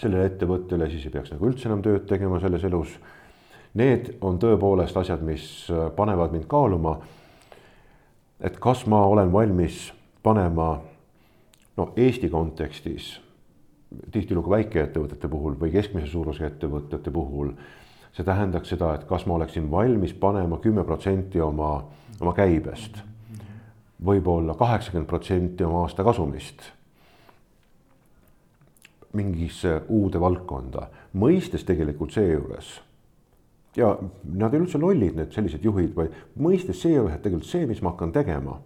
sellele 0.00 0.24
ettevõttele, 0.26 0.88
siis 0.90 1.04
ei 1.06 1.12
peaks 1.14 1.30
nagu 1.30 1.46
üldse 1.46 1.68
enam 1.68 1.82
tööd 1.82 2.08
tegema 2.10 2.40
selles 2.42 2.64
elus. 2.66 2.96
Need 3.74 4.14
on 4.20 4.38
tõepoolest 4.38 4.96
asjad, 4.96 5.22
mis 5.26 5.66
äh, 5.70 5.88
panevad 5.96 6.32
mind 6.32 6.46
kaaluma. 6.46 6.98
et 8.40 8.58
kas 8.60 8.86
ma 8.86 9.06
olen 9.06 9.32
valmis 9.32 9.92
panema 10.22 10.80
no 11.76 11.92
Eesti 11.96 12.28
kontekstis 12.28 13.20
tihtilugu 14.10 14.50
väikeettevõtete 14.50 15.28
puhul 15.28 15.54
või 15.60 15.70
keskmise 15.72 16.06
suurusega 16.06 16.46
ettevõtete 16.46 17.10
puhul. 17.10 17.52
see 18.12 18.24
tähendaks 18.24 18.68
seda, 18.68 18.94
et 18.94 19.04
kas 19.04 19.26
ma 19.26 19.34
oleksin 19.34 19.70
valmis 19.70 20.14
panema 20.14 20.58
kümme 20.58 20.84
protsenti 20.84 21.40
oma, 21.40 21.84
oma 22.20 22.32
käibest 22.32 23.02
võib-olla 24.04 24.54
kaheksakümmend 24.54 25.08
protsenti 25.08 25.64
oma 25.64 25.82
aasta 25.82 26.04
kasumist 26.04 26.62
mingisse 29.14 29.80
uude 29.88 30.20
valdkonda, 30.20 30.88
mõistes 31.14 31.64
tegelikult 31.64 32.12
seejuures 32.12 32.80
ja 33.76 33.96
nad 34.24 34.52
ei 34.52 34.58
ole 34.60 34.66
üldse 34.66 34.78
lollid, 34.78 35.16
need 35.18 35.34
sellised 35.34 35.64
juhid, 35.64 35.94
vaid 35.96 36.14
mõistes 36.40 36.78
seejuures, 36.82 37.16
et 37.16 37.24
tegelikult 37.24 37.50
see, 37.50 37.66
mis 37.66 37.82
ma 37.82 37.94
hakkan 37.94 38.12
tegema, 38.14 38.58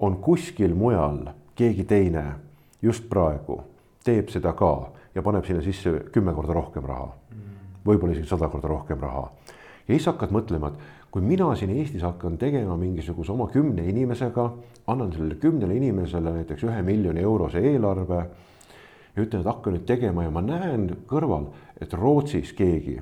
on 0.00 0.16
kuskil 0.22 0.74
mujal 0.78 1.24
keegi 1.58 1.84
teine 1.84 2.24
just 2.82 3.08
praegu 3.10 3.60
teeb 4.04 4.30
seda 4.32 4.54
ka 4.56 4.72
ja 5.14 5.22
paneb 5.22 5.44
sinna 5.44 5.62
sisse 5.64 5.92
kümme 6.14 6.32
korda 6.34 6.54
rohkem 6.56 6.86
raha, 6.88 7.10
võib-olla 7.84 8.14
isegi 8.14 8.30
sada 8.30 8.48
korda 8.48 8.70
rohkem 8.70 9.00
raha. 9.00 9.28
ja 9.88 9.94
siis 9.94 10.06
hakkad 10.06 10.32
mõtlema, 10.32 10.70
et 10.70 11.10
kui 11.10 11.22
mina 11.22 11.50
siin 11.58 11.74
Eestis 11.74 12.02
hakkan 12.06 12.38
tegema 12.38 12.76
mingisuguse 12.78 13.32
oma 13.32 13.48
kümne 13.50 13.84
inimesega, 13.90 14.46
annan 14.86 15.12
sellele 15.12 15.34
kümnele 15.42 15.76
inimesele 15.76 16.32
näiteks 16.38 16.64
ühe 16.64 16.82
miljoni 16.86 17.20
eurose 17.20 17.58
eelarve 17.58 18.20
ja 19.16 19.22
ütlen, 19.22 19.40
et 19.42 19.50
hakka 19.50 19.74
nüüd 19.74 19.86
tegema 19.88 20.24
ja 20.24 20.30
ma 20.30 20.42
näen 20.44 20.86
kõrval, 21.10 21.50
et 21.80 21.92
Rootsis 21.92 22.54
keegi 22.56 23.00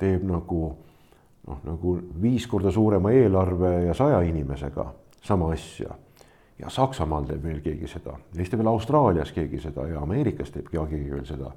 teeb 0.00 0.24
nagu 0.28 0.60
noh, 1.46 1.58
nagu 1.64 1.96
viis 2.22 2.46
korda 2.50 2.72
suurema 2.72 3.12
eelarve 3.12 3.72
ja 3.86 3.94
saja 3.94 4.20
inimesega 4.26 4.86
sama 5.22 5.52
asja. 5.52 5.96
ja 6.60 6.70
Saksamaal 6.70 7.24
teeb 7.24 7.44
veel 7.44 7.60
keegi 7.64 7.88
seda, 7.88 8.16
teeb 8.36 8.58
veel 8.60 8.68
Austraalias 8.72 9.32
keegi 9.32 9.60
seda 9.60 9.86
ja 9.88 10.00
Ameerikas 10.04 10.50
teeb 10.52 10.68
keegi 10.72 11.10
veel 11.10 11.26
seda. 11.28 11.52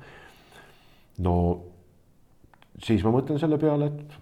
no 1.20 1.36
siis 2.80 3.04
ma 3.04 3.12
mõtlen 3.12 3.40
selle 3.40 3.58
peale, 3.58 3.86
et 3.86 4.22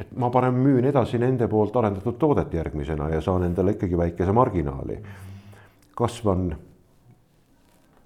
et 0.00 0.12
ma 0.20 0.28
parem 0.30 0.58
müün 0.60 0.84
edasi 0.84 1.18
nende 1.18 1.48
poolt 1.48 1.76
arendatud 1.76 2.18
toodet 2.20 2.52
järgmisena 2.54 3.08
ja 3.14 3.20
saan 3.20 3.46
endale 3.46 3.76
ikkagi 3.76 3.96
väikese 3.96 4.32
marginaali. 4.32 4.98
kasvan 5.96 6.56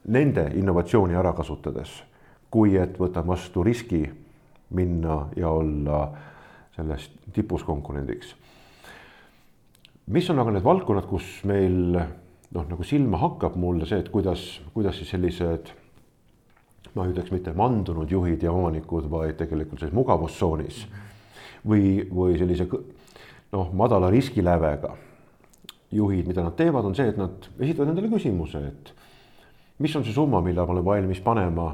nende 0.07 0.51
innovatsiooni 0.55 1.15
ära 1.15 1.33
kasutades, 1.33 2.03
kui 2.51 2.77
et 2.79 2.99
võtan 2.99 3.27
vastu 3.27 3.63
riski 3.67 4.05
minna 4.75 5.25
ja 5.37 5.51
olla 5.51 6.01
selles 6.77 7.11
tipus 7.35 7.65
konkurendiks. 7.67 8.35
mis 10.07 10.31
on 10.31 10.39
aga 10.39 10.51
need 10.51 10.65
valdkonnad, 10.65 11.07
kus 11.07 11.45
meil 11.47 11.95
noh, 11.95 12.65
nagu 12.67 12.83
silma 12.83 13.21
hakkab 13.21 13.57
mulle 13.57 13.87
see, 13.87 14.01
et 14.03 14.09
kuidas, 14.11 14.61
kuidas 14.75 14.99
siis 14.99 15.13
sellised 15.15 15.71
ma 16.95 17.07
ütleks 17.07 17.31
mitte 17.31 17.53
mandunud 17.55 18.11
juhid 18.11 18.43
ja 18.43 18.53
omanikud, 18.53 19.07
vaid 19.11 19.37
tegelikult 19.39 19.83
selles 19.83 19.95
mugavustsoonis 19.95 20.81
või, 21.67 22.01
või 22.11 22.39
sellise 22.41 22.67
noh, 22.67 23.71
madala 23.77 24.11
riskilävega 24.11 24.97
juhid, 25.95 26.27
mida 26.31 26.43
nad 26.47 26.57
teevad, 26.59 26.87
on 26.87 26.97
see, 26.99 27.11
et 27.11 27.19
nad 27.19 27.47
esitavad 27.59 27.93
endale 27.93 28.11
küsimuse, 28.11 28.63
et 28.71 28.93
mis 29.83 29.95
on 29.99 30.07
see 30.07 30.15
summa, 30.15 30.43
mille 30.45 30.63
ma 30.63 30.75
olen 30.75 30.87
valmis 30.87 31.23
panema 31.23 31.73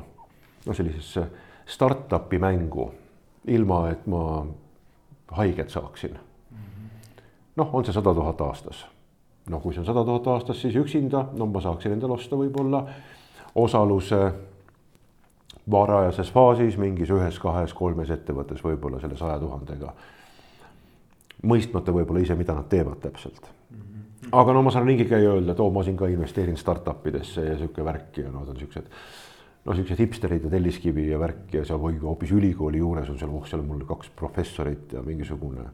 no 0.67 0.75
sellisesse 0.75 1.27
startup'i 1.67 2.39
mängu, 2.39 2.91
ilma 3.47 3.89
et 3.91 4.07
ma 4.07 4.47
haiget 5.33 5.71
saaksin. 5.71 6.19
noh, 7.57 7.71
on 7.73 7.85
see 7.85 7.93
sada 7.93 8.15
tuhat 8.15 8.41
aastas. 8.41 8.87
no 9.51 9.61
kui 9.61 9.75
see 9.75 9.81
on 9.81 9.87
sada 9.87 10.05
tuhat 10.05 10.27
aastas, 10.27 10.61
siis 10.63 10.77
üksinda, 10.77 11.27
no 11.33 11.47
ma 11.47 11.61
saaksin 11.61 11.93
endale 11.93 12.13
osta 12.13 12.37
võib-olla 12.37 12.85
osaluse 13.55 14.33
varajases 15.71 16.31
faasis 16.33 16.77
mingis 16.79 17.11
ühes-kahes-kolmes 17.11 18.11
ettevõttes 18.15 18.63
võib-olla 18.65 19.01
selle 19.01 19.17
saja 19.17 19.39
tuhandega. 19.43 19.93
mõistmata 21.43 21.93
võib-olla 21.93 22.23
ise, 22.23 22.35
mida 22.35 22.55
nad 22.55 22.69
teevad 22.69 23.01
täpselt. 23.01 23.51
aga 24.33 24.53
no 24.53 24.63
ma 24.63 24.71
saan 24.71 24.87
ringi 24.87 25.05
käia 25.05 25.23
ja 25.23 25.33
öelda, 25.35 25.53
et 25.53 25.61
oo, 25.61 25.71
ma 25.71 25.83
siin 25.83 25.97
ka 25.97 26.07
investeerin 26.07 26.57
startup 26.57 27.07
idesse 27.07 27.45
ja 27.45 27.59
sihuke 27.59 27.85
värk 27.85 28.19
ja 28.19 28.31
nad 28.31 28.49
on 28.49 28.57
siuksed. 28.57 28.87
No 29.67 29.75
siuksed 29.75 29.99
hipsterid 29.99 30.47
ja 30.47 30.51
telliskivi 30.51 31.09
ja 31.11 31.19
värk 31.21 31.55
ja 31.59 31.65
seal 31.67 31.83
või 31.83 31.99
hoopis 32.03 32.33
ülikooli 32.33 32.79
juures 32.79 33.11
on 33.11 33.19
seal, 33.19 33.35
oh 33.35 33.47
seal 33.47 33.65
mul 33.67 33.85
kaks 33.89 34.11
professorit 34.17 34.95
ja 34.95 35.03
mingisugune 35.03 35.69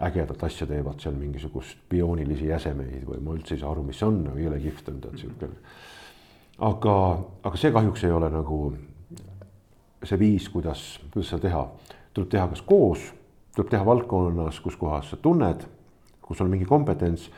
ägedat 0.00 0.44
asja 0.46 0.66
teevad 0.70 1.02
seal 1.02 1.16
mingisugust 1.18 1.82
bioonilisi 1.90 2.46
jäsemeid 2.48 3.04
või 3.04 3.24
ma 3.24 3.34
üldse 3.36 3.56
ei 3.56 3.62
saa 3.62 3.72
aru, 3.74 3.82
mis 3.84 3.98
see 4.00 4.08
on, 4.08 4.22
aga 4.32 4.44
jõle 4.46 4.60
kihvt 4.62 4.92
on 4.92 5.00
tead 5.02 5.24
-hmm 5.24 5.56
aga, 6.60 6.94
aga 7.44 7.60
see 7.60 7.72
kahjuks 7.74 8.04
ei 8.04 8.14
ole 8.14 8.28
nagu 8.32 8.58
see 10.04 10.18
viis, 10.20 10.48
kuidas, 10.52 10.98
kuidas 11.10 11.32
seda 11.32 11.48
teha. 11.48 11.64
tuleb 12.14 12.30
teha 12.32 12.48
kas 12.50 12.62
koos, 12.66 13.02
tuleb 13.54 13.68
teha 13.70 13.84
valdkonnas, 13.86 14.58
kus 14.60 14.76
kohas 14.76 15.12
sa 15.12 15.16
tunned, 15.22 15.62
kus 16.22 16.40
on 16.42 16.50
mingi 16.50 16.66
kompetents 16.66 17.28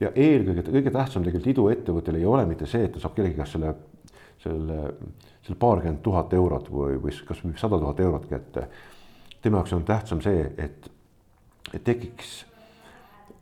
ja 0.00 0.08
eelkõige, 0.08 0.64
kõige 0.70 0.92
tähtsam 0.94 1.24
tegelikult 1.24 1.50
iduettevõttel 1.52 2.16
ei 2.16 2.24
ole 2.26 2.46
mitte 2.48 2.66
see, 2.66 2.86
et 2.86 2.94
ta 2.94 3.02
saab 3.02 3.14
kellegi 3.16 3.36
käest 3.36 3.58
selle, 3.58 3.74
selle, 4.42 4.80
selle 5.42 5.58
paarkümmend 5.58 6.02
tuhat 6.02 6.32
eurot 6.36 6.70
või, 6.72 6.96
või 7.02 7.14
kasvõi 7.28 7.54
sada 7.60 7.78
tuhat 7.78 8.00
eurot 8.00 8.26
kätte. 8.30 8.66
tema 9.42 9.60
jaoks 9.60 9.72
on 9.72 9.84
tähtsam 9.84 10.20
see, 10.22 10.44
et, 10.58 10.90
et 11.72 11.84
tekiks 11.84 12.44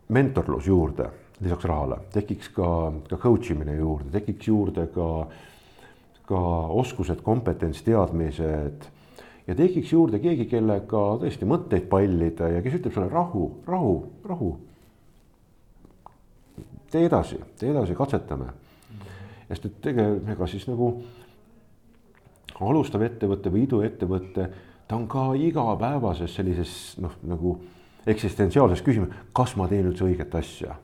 mentorlus 0.08 0.66
juurde 0.66 1.10
lisaks 1.40 1.64
rahale, 1.64 2.00
tekiks 2.12 2.50
ka, 2.52 2.68
ka 3.08 3.16
coach 3.16 3.50
imine 3.54 3.76
juurde, 3.78 4.10
tekiks 4.12 4.48
juurde 4.48 4.86
ka, 4.94 5.10
ka 6.28 6.40
oskused, 6.82 7.22
kompetents, 7.24 7.82
teadmised 7.86 8.88
ja 9.46 9.56
tekiks 9.56 9.92
juurde 9.92 10.20
keegi, 10.22 10.46
kellega 10.50 11.04
tõesti 11.22 11.48
mõtteid 11.48 11.88
pallida 11.90 12.50
ja 12.52 12.64
kes 12.64 12.76
ütleb 12.80 12.96
sulle 12.96 13.08
rahu, 13.12 13.46
rahu, 13.66 13.94
rahu. 14.28 14.50
tee 16.90 17.06
edasi, 17.06 17.40
tee 17.58 17.70
edasi, 17.72 17.96
katsetame. 17.96 18.52
Sest 19.50 19.66
et 19.66 19.80
tegelikult 19.82 20.32
ega 20.34 20.46
siis 20.50 20.66
nagu 20.70 20.92
alustav 22.60 23.02
ettevõte 23.02 23.50
või 23.52 23.64
iduettevõte, 23.66 24.50
ta 24.86 24.96
on 24.96 25.08
ka 25.10 25.30
igapäevases 25.34 26.34
sellises 26.36 26.74
noh, 27.00 27.14
nagu 27.26 27.56
eksistentsiaalses 28.10 28.84
küsimuses, 28.84 29.26
kas 29.36 29.56
ma 29.56 29.68
teen 29.68 29.88
üldse 29.90 30.06
õiget 30.06 30.34
asja 30.38 30.76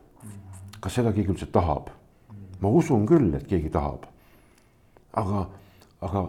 kas 0.86 1.00
seda 1.00 1.12
keegi 1.14 1.34
üldse 1.34 1.48
tahab? 1.52 1.90
ma 2.60 2.70
usun 2.72 3.02
küll, 3.04 3.34
et 3.36 3.44
keegi 3.50 3.68
tahab. 3.72 4.06
aga, 5.12 5.42
aga 6.00 6.22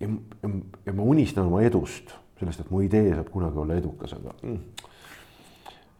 ja, 0.00 0.08
ja, 0.08 0.50
ja 0.86 0.94
ma 0.96 1.06
unistan 1.06 1.46
oma 1.46 1.60
edust, 1.62 2.14
sellest, 2.40 2.64
et 2.64 2.72
mu 2.74 2.80
idee 2.82 3.12
saab 3.12 3.30
kunagi 3.30 3.60
olla 3.62 3.76
edukas, 3.78 4.16
aga 4.16 4.34
mm, 4.42 4.79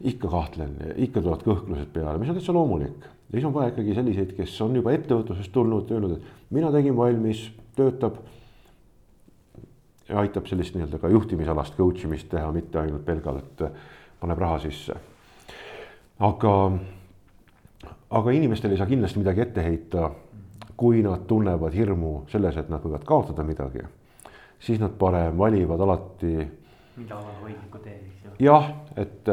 ikka 0.01 0.29
kahtlen, 0.33 0.77
ikka 0.97 1.21
tulevad 1.21 1.43
kõhklused 1.45 1.91
peale, 1.93 2.19
mis 2.19 2.31
on 2.33 2.39
täitsa 2.39 2.53
loomulik. 2.57 3.01
ja 3.05 3.33
siis 3.33 3.45
on 3.45 3.55
vaja 3.55 3.73
ikkagi 3.73 3.95
selliseid, 3.95 4.33
kes 4.37 4.61
on 4.65 4.77
juba 4.77 4.93
ettevõtlusest 4.97 5.53
tulnud, 5.53 5.91
öelnud, 5.91 6.17
et 6.17 6.55
mina 6.57 6.73
tegin 6.73 6.97
valmis, 6.97 7.51
töötab. 7.77 8.17
ja 10.09 10.19
aitab 10.19 10.47
sellist 10.47 10.75
nii-öelda 10.75 10.99
ka 10.99 11.09
juhtimisalast 11.09 11.77
coach 11.77 12.05
imist 12.05 12.29
teha, 12.29 12.53
mitte 12.53 12.79
ainult 12.79 13.05
pelgalt 13.05 13.63
paneb 14.21 14.39
raha 14.39 14.59
sisse. 14.59 14.95
aga 16.19 16.55
aga 18.11 18.31
inimestele 18.31 18.75
ei 18.75 18.79
saa 18.79 18.87
kindlasti 18.87 19.19
midagi 19.19 19.41
ette 19.41 19.65
heita, 19.65 20.11
kui 20.77 21.03
nad 21.03 21.27
tunnevad 21.29 21.75
hirmu 21.77 22.25
selles, 22.33 22.57
et 22.57 22.71
nad 22.73 22.83
võivad 22.83 23.05
kaotada 23.07 23.45
midagi, 23.45 23.85
siis 24.59 24.81
nad 24.81 24.97
parem 24.99 25.39
valivad 25.39 25.81
alati. 25.81 26.49
mingi 26.97 27.13
alalhoidliku 27.13 27.79
tee, 27.85 28.01
eks 28.01 28.25
ju. 28.25 28.33
jah, 28.49 28.73
et 28.97 29.29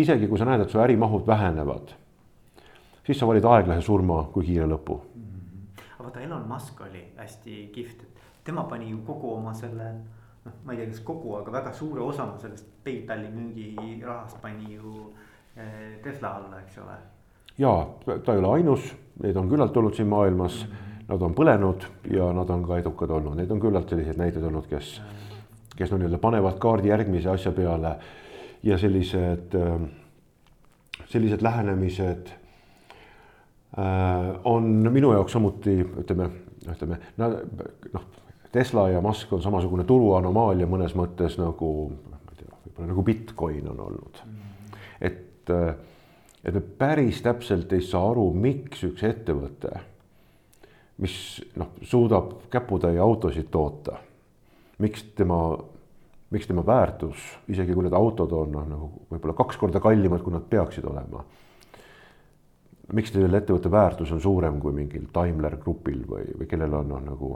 isegi 0.00 0.28
kui 0.28 0.38
sa 0.38 0.44
näed, 0.48 0.64
et 0.64 0.70
su 0.70 0.80
ärimahud 0.82 1.26
vähenevad, 1.26 1.94
siis 3.06 3.18
sa 3.18 3.26
valid 3.26 3.44
aeglase 3.44 3.82
surma 3.86 4.22
kui 4.32 4.44
kiire 4.44 4.66
lõpu 4.66 5.00
mm. 5.00 5.26
-hmm. 5.26 5.82
aga 5.94 6.04
vaata, 6.04 6.20
Elon 6.20 6.48
Musk 6.48 6.80
oli 6.80 7.04
hästi 7.16 7.70
kihvt, 7.72 8.02
et 8.02 8.24
tema 8.44 8.64
pani 8.64 8.90
ju 8.90 8.98
kogu 9.06 9.34
oma 9.34 9.54
selle 9.54 9.92
noh, 10.44 10.52
ma 10.64 10.72
ei 10.72 10.78
tea, 10.78 10.86
kas 10.86 11.00
kogu, 11.00 11.34
aga 11.36 11.52
väga 11.52 11.72
suure 11.72 12.00
osa 12.00 12.32
sellest 12.38 12.66
PayPali 12.84 13.28
müügirahast 13.28 14.42
pani 14.42 14.74
ju 14.74 15.12
eh, 15.56 16.02
Tesla 16.02 16.28
alla, 16.28 16.60
eks 16.60 16.78
ole 16.78 16.98
ja 17.58 17.86
ta 18.24 18.32
ei 18.32 18.38
ole 18.38 18.52
ainus, 18.58 18.92
neid 19.22 19.36
on 19.36 19.48
küllalt 19.50 19.76
olnud 19.76 19.94
siin 19.94 20.08
maailmas 20.08 20.60
mm, 20.66 20.72
-hmm. 20.72 21.04
nad 21.08 21.22
on 21.22 21.34
põlenud 21.34 21.86
ja 22.10 22.32
nad 22.32 22.50
on 22.50 22.62
ka 22.66 22.78
edukad 22.78 23.10
olnud, 23.10 23.36
neid 23.36 23.50
on 23.50 23.60
küllalt 23.60 23.88
selliseid 23.88 24.16
näiteid 24.18 24.44
olnud, 24.44 24.66
kes, 24.66 25.00
kes 25.76 25.90
no 25.90 25.98
nii-öelda 25.98 26.18
panevad 26.18 26.58
kaardi 26.58 26.88
järgmise 26.88 27.30
asja 27.30 27.52
peale 27.52 27.96
ja 28.62 28.78
sellised, 28.78 29.54
sellised 31.06 31.42
lähenemised 31.42 32.30
äh, 33.78 33.84
on 34.44 34.64
minu 34.92 35.12
jaoks 35.12 35.32
samuti 35.32 35.78
ütleme, 35.82 36.30
ütleme 36.72 36.98
noh, 37.18 38.06
Tesla 38.52 38.88
ja 38.90 39.00
Musk 39.04 39.32
on 39.32 39.42
samasugune 39.44 39.84
turuanomaalia 39.84 40.66
mõnes 40.66 40.96
mõttes 40.98 41.36
nagu, 41.38 41.70
ma 42.10 42.18
ei 42.32 42.40
tea, 42.40 42.50
võib-olla 42.64 42.90
nagu 42.92 43.06
Bitcoin 43.06 43.70
on 43.74 43.86
olnud 43.86 44.24
mm. 44.24 44.32
-hmm. 44.32 44.82
et 45.00 45.54
äh, 45.54 45.74
et 46.44 46.54
me 46.54 46.60
päris 46.60 47.22
täpselt 47.22 47.72
ei 47.72 47.82
saa 47.84 48.10
aru, 48.12 48.30
miks 48.32 48.84
üks 48.88 49.04
ettevõte, 49.06 49.72
mis 51.02 51.16
noh, 51.58 51.74
suudab 51.82 52.48
käputäie 52.52 53.00
autosid 53.02 53.50
toota, 53.52 53.98
miks 54.82 55.04
tema, 55.18 55.40
miks 56.30 56.46
tema 56.46 56.64
väärtus, 56.66 57.20
isegi 57.48 57.74
kui 57.74 57.86
need 57.86 57.96
autod 57.96 58.32
on 58.36 58.52
noh, 58.52 58.66
nagu 58.68 58.90
võib-olla 59.08 59.36
kaks 59.38 59.56
korda 59.60 59.80
kallimad, 59.80 60.22
kui 60.24 60.34
nad 60.34 60.44
peaksid 60.50 60.84
olema. 60.84 61.24
miks 62.92 63.12
selle 63.12 63.36
ettevõtte 63.36 63.70
väärtus 63.70 64.12
on 64.12 64.20
suurem 64.20 64.60
kui 64.60 64.72
mingil 64.72 65.08
Daimler 65.14 65.56
Grupil 65.56 66.04
või, 66.08 66.28
või 66.38 66.46
kellel 66.48 66.74
on 66.74 66.88
noh, 66.88 67.02
nagu 67.04 67.32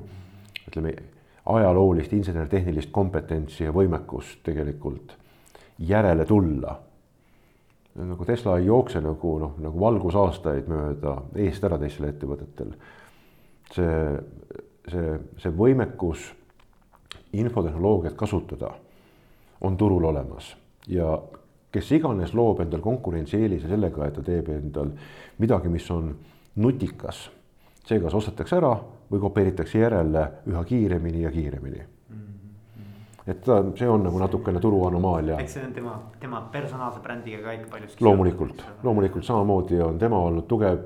ütleme, 0.68 0.94
ajaloolist 1.46 2.12
insener-tehnilist 2.12 2.92
kompetentsi 2.92 3.64
ja 3.64 3.72
võimekust 3.72 4.40
tegelikult 4.46 5.16
järele 5.78 6.24
tulla 6.24 6.78
nagu 7.94 8.24
Tesla 8.24 8.58
ei 8.58 8.66
jookse 8.66 9.00
nagu 9.04 9.34
noh, 9.38 9.56
nagu 9.60 9.80
valgusaastaid 9.80 10.68
mööda 10.70 11.16
eest 11.44 11.64
ära 11.64 11.78
teistel 11.80 12.08
ettevõtetel. 12.08 12.72
see, 13.72 13.96
see, 14.88 15.18
see 15.40 15.52
võimekus 15.56 16.30
infotehnoloogiat 17.32 18.14
kasutada 18.14 18.70
on 19.60 19.76
turul 19.76 20.04
olemas 20.04 20.56
ja 20.88 21.18
kes 21.72 21.92
iganes 21.92 22.34
loob 22.34 22.60
endal 22.60 22.80
konkurentsieelise 22.84 23.68
sellega, 23.68 24.06
et 24.06 24.18
ta 24.18 24.24
teeb 24.26 24.50
endal 24.52 24.90
midagi, 25.38 25.70
mis 25.72 25.88
on 25.90 26.12
nutikas, 26.56 27.30
see 27.86 28.00
kas 28.02 28.14
ostetakse 28.14 28.58
ära 28.58 28.74
või 29.10 29.22
kopeeritakse 29.22 29.80
järele 29.80 30.28
üha 30.52 30.64
kiiremini 30.68 31.24
ja 31.24 31.32
kiiremini 31.32 31.84
et 33.26 33.42
ta, 33.44 33.60
see 33.78 33.88
on 33.88 34.02
nagu 34.02 34.18
natukene 34.18 34.60
turu 34.62 34.82
anomaalia. 34.88 35.38
eks 35.42 35.56
see 35.56 35.64
on 35.64 35.72
tema, 35.76 35.94
tema 36.20 36.42
personaalse 36.52 37.00
brändiga 37.02 37.42
ka 37.44 37.52
ikka 37.58 37.70
paljuski. 37.70 38.04
loomulikult, 38.04 38.64
loomulikult 38.82 39.24
samamoodi 39.24 39.80
on 39.82 39.98
tema 39.98 40.18
olnud 40.18 40.48
tugev. 40.50 40.80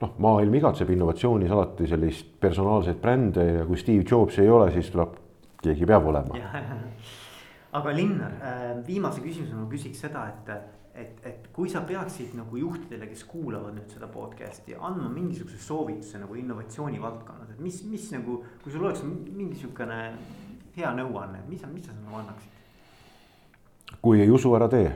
noh, 0.00 0.12
maailm 0.18 0.54
igatseb 0.54 0.90
innovatsioonis 0.94 1.50
alati 1.50 1.86
sellist 1.90 2.26
personaalseid 2.40 2.98
brände 3.02 3.44
ja 3.44 3.64
kui 3.66 3.76
Steve 3.76 4.04
Jobs 4.10 4.38
ei 4.38 4.50
ole, 4.50 4.70
siis 4.72 4.90
tuleb, 4.94 5.14
keegi 5.62 5.86
peab 5.86 6.06
olema. 6.06 6.40
aga 7.78 7.92
Linnar, 7.92 8.34
äh, 8.40 8.66
viimase 8.86 9.22
küsimusena 9.24 9.60
ma 9.60 9.70
küsiks 9.70 10.00
seda, 10.06 10.24
et, 10.32 10.52
et, 10.98 11.18
et 11.28 11.48
kui 11.54 11.68
sa 11.70 11.82
peaksid 11.86 12.34
nagu 12.38 12.56
juhtidele, 12.56 13.08
kes 13.10 13.24
kuulavad 13.28 13.76
nüüd 13.76 13.90
seda 13.92 14.08
podcast'i, 14.12 14.76
andma 14.76 15.10
mingisuguse 15.12 15.60
soovituse 15.62 16.20
nagu 16.22 16.38
innovatsiooni 16.38 17.00
valdkonnas, 17.02 17.52
et 17.54 17.60
mis, 17.64 17.82
mis 17.90 18.06
nagu, 18.14 18.40
kui 18.62 18.72
sul 18.72 18.86
oleks 18.86 19.04
mingi 19.04 19.58
sihukene 19.60 19.98
hea 20.78 20.94
nõuanne, 20.96 21.42
mis 21.50 21.60
sa, 21.62 21.70
mis 21.72 21.84
sa 21.86 21.96
nagu 21.96 22.22
annaksid? 22.22 22.54
kui 24.04 24.20
ei 24.20 24.30
usu, 24.30 24.52
ära 24.56 24.68
tee, 24.70 24.88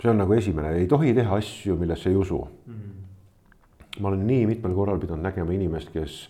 see 0.00 0.10
on 0.10 0.20
nagu 0.20 0.34
esimene, 0.34 0.74
ei 0.80 0.86
tohi 0.90 1.12
teha 1.16 1.36
asju, 1.38 1.76
millesse 1.80 2.10
ei 2.10 2.16
usu 2.16 2.40
mm. 2.40 2.74
-hmm. 2.74 4.00
ma 4.00 4.08
olen 4.08 4.26
nii 4.26 4.46
mitmel 4.46 4.74
korral 4.74 4.98
pidanud 4.98 5.22
nägema 5.22 5.52
inimest, 5.52 5.92
kes, 5.92 6.20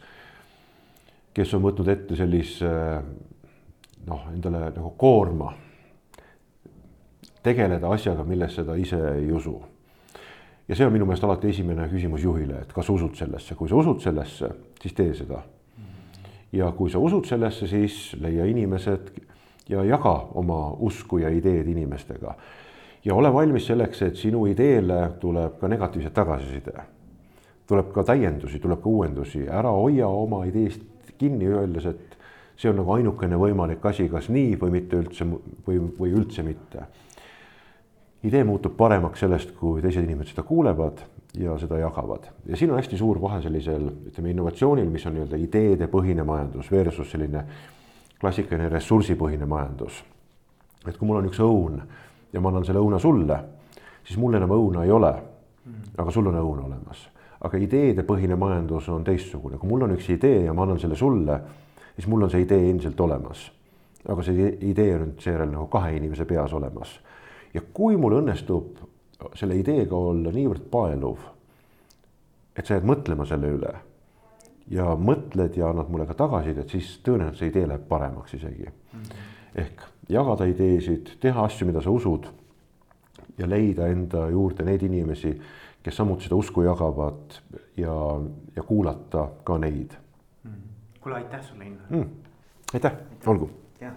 kes 1.35 1.55
on 1.55 1.63
võtnud 1.63 1.89
ette 1.89 2.17
sellise 2.17 2.71
noh, 4.07 4.27
endale 4.35 4.71
nagu 4.71 4.95
koorma 4.97 5.53
tegeleda 7.43 7.89
asjaga, 7.89 8.25
millesse 8.25 8.65
ta 8.65 8.77
ise 8.77 9.01
ei 9.15 9.33
usu. 9.33 9.61
ja 10.69 10.77
see 10.77 10.87
on 10.87 10.93
minu 10.93 11.07
meelest 11.07 11.25
alati 11.25 11.49
esimene 11.49 11.89
küsimus 11.89 12.23
juhile, 12.23 12.61
et 12.63 12.73
kas 12.73 12.89
usud 12.91 13.17
sellesse, 13.17 13.55
kui 13.55 13.69
sa 13.69 13.77
usud 13.81 14.01
sellesse, 14.01 14.51
siis 14.83 14.95
tee 14.95 15.15
seda 15.15 15.41
ja 16.53 16.71
kui 16.73 16.91
sa 16.91 16.99
usud 16.99 17.27
sellesse, 17.27 17.67
siis 17.71 18.17
leia 18.21 18.45
inimesed 18.51 19.11
ja 19.71 19.85
jaga 19.87 20.15
oma 20.35 20.71
usku 20.79 21.19
ja 21.19 21.31
ideed 21.31 21.69
inimestega. 21.69 22.35
ja 23.05 23.15
ole 23.15 23.33
valmis 23.33 23.67
selleks, 23.67 24.03
et 24.03 24.17
sinu 24.17 24.47
ideele 24.47 25.13
tuleb 25.21 25.59
ka 25.61 25.69
negatiivset 25.69 26.15
tagasiside. 26.15 26.73
tuleb 27.67 27.93
ka 27.93 28.05
täiendusi, 28.05 28.59
tuleb 28.59 28.83
ka 28.83 28.89
uuendusi, 28.89 29.49
ära 29.49 29.71
hoia 29.71 30.09
oma 30.09 30.45
ideest 30.45 30.83
kinni, 31.19 31.47
öeldes, 31.47 31.87
et 31.87 32.19
see 32.61 32.69
on 32.69 32.77
nagu 32.77 32.93
ainukene 32.93 33.39
võimalik 33.41 33.85
asi, 33.89 34.09
kas 34.13 34.29
nii 34.29 34.59
või 34.61 34.75
mitte 34.75 34.99
üldse 35.01 35.25
või, 35.25 35.79
või 35.97 36.11
üldse 36.13 36.45
mitte. 36.45 36.85
idee 38.23 38.45
muutub 38.45 38.75
paremaks 38.77 39.23
sellest, 39.25 39.55
kui 39.57 39.81
teised 39.81 40.05
inimesed 40.05 40.35
seda 40.35 40.43
kuulevad 40.45 41.01
ja 41.41 41.57
seda 41.59 41.79
jagavad. 41.79 42.29
ja 42.47 42.57
siin 42.57 42.71
on 42.71 42.77
hästi 42.77 42.99
suur 42.99 43.21
vahe 43.21 43.41
sellisel, 43.43 43.89
ütleme 44.11 44.31
innovatsioonil, 44.31 44.91
mis 44.91 45.07
on 45.07 45.17
nii-öelda 45.17 45.41
ideedepõhine 45.41 46.25
majandus 46.25 46.71
versus 46.73 47.11
selline 47.11 47.45
klassikaline 48.21 48.69
ressursipõhine 48.69 49.47
majandus. 49.47 50.05
et 50.87 50.97
kui 50.97 51.09
mul 51.09 51.23
on 51.23 51.31
üks 51.31 51.41
õun 51.41 51.81
ja 52.33 52.41
ma 52.41 52.53
annan 52.53 52.65
selle 52.65 52.81
õuna 52.81 52.99
sulle, 53.01 53.41
siis 54.05 54.19
mul 54.19 54.37
enam 54.37 54.53
õuna 54.53 54.85
ei 54.85 54.91
ole. 54.91 55.15
aga 55.97 56.11
sul 56.11 56.27
on 56.27 56.35
õun 56.35 56.61
olemas. 56.67 57.09
aga 57.41 57.57
ideedepõhine 57.57 58.37
majandus 58.37 58.89
on 58.89 59.05
teistsugune, 59.05 59.57
kui 59.57 59.69
mul 59.69 59.89
on 59.89 59.97
üks 59.97 60.11
idee 60.11 60.45
ja 60.45 60.53
ma 60.53 60.63
annan 60.69 60.79
selle 60.79 60.97
sulle, 60.97 61.41
siis 61.95 62.07
mul 62.07 62.23
on 62.27 62.31
see 62.31 62.45
idee 62.45 62.71
endiselt 62.71 63.01
olemas. 63.01 63.51
aga 64.09 64.23
see 64.23 64.49
idee 64.71 64.95
on 64.95 65.03
nüüd 65.05 65.21
seejärel 65.21 65.51
nagu 65.51 65.67
kahe 65.73 65.97
inimese 65.97 66.25
peas 66.25 66.53
olemas. 66.53 67.01
ja 67.55 67.61
kui 67.73 67.97
mul 67.97 68.21
õnnestub 68.23 68.81
selle 69.35 69.57
ideega 69.57 69.97
olla 69.97 70.33
niivõrd 70.33 70.67
paeluv, 70.73 71.19
et 72.57 72.67
sa 72.67 72.79
jääd 72.79 72.89
mõtlema 72.89 73.27
selle 73.29 73.53
üle 73.53 73.75
ja 74.71 74.95
mõtled 74.97 75.57
ja 75.59 75.71
annad 75.71 75.91
mulle 75.91 76.07
ka 76.07 76.15
tagasisidet, 76.15 76.71
siis 76.71 76.99
tõenäoliselt 77.05 77.43
see 77.43 77.53
idee 77.53 77.67
läheb 77.69 77.89
paremaks 77.89 78.35
isegi 78.35 78.67
mm. 78.67 79.01
-hmm. 79.01 79.25
ehk 79.65 79.83
jagada 80.09 80.47
ideesid, 80.51 81.17
teha 81.21 81.45
asju, 81.45 81.67
mida 81.67 81.83
sa 81.83 81.91
usud 81.91 82.27
ja 83.39 83.49
leida 83.49 83.89
enda 83.91 84.29
juurde 84.31 84.65
neid 84.67 84.83
inimesi, 84.83 85.33
kes 85.83 85.97
samuti 85.97 86.27
seda 86.27 86.37
usku 86.37 86.63
jagavad 86.63 87.39
ja, 87.77 87.95
ja 88.57 88.63
kuulata 88.63 89.29
ka 89.45 89.59
neid. 89.59 89.97
Kuule, 91.01 91.17
aitäh 91.17 91.43
sulle, 91.43 91.65
Innar 91.65 91.87
mm.. 91.91 92.09
aitäh, 92.75 92.93
olgu. 93.27 93.51
jah 93.81 93.93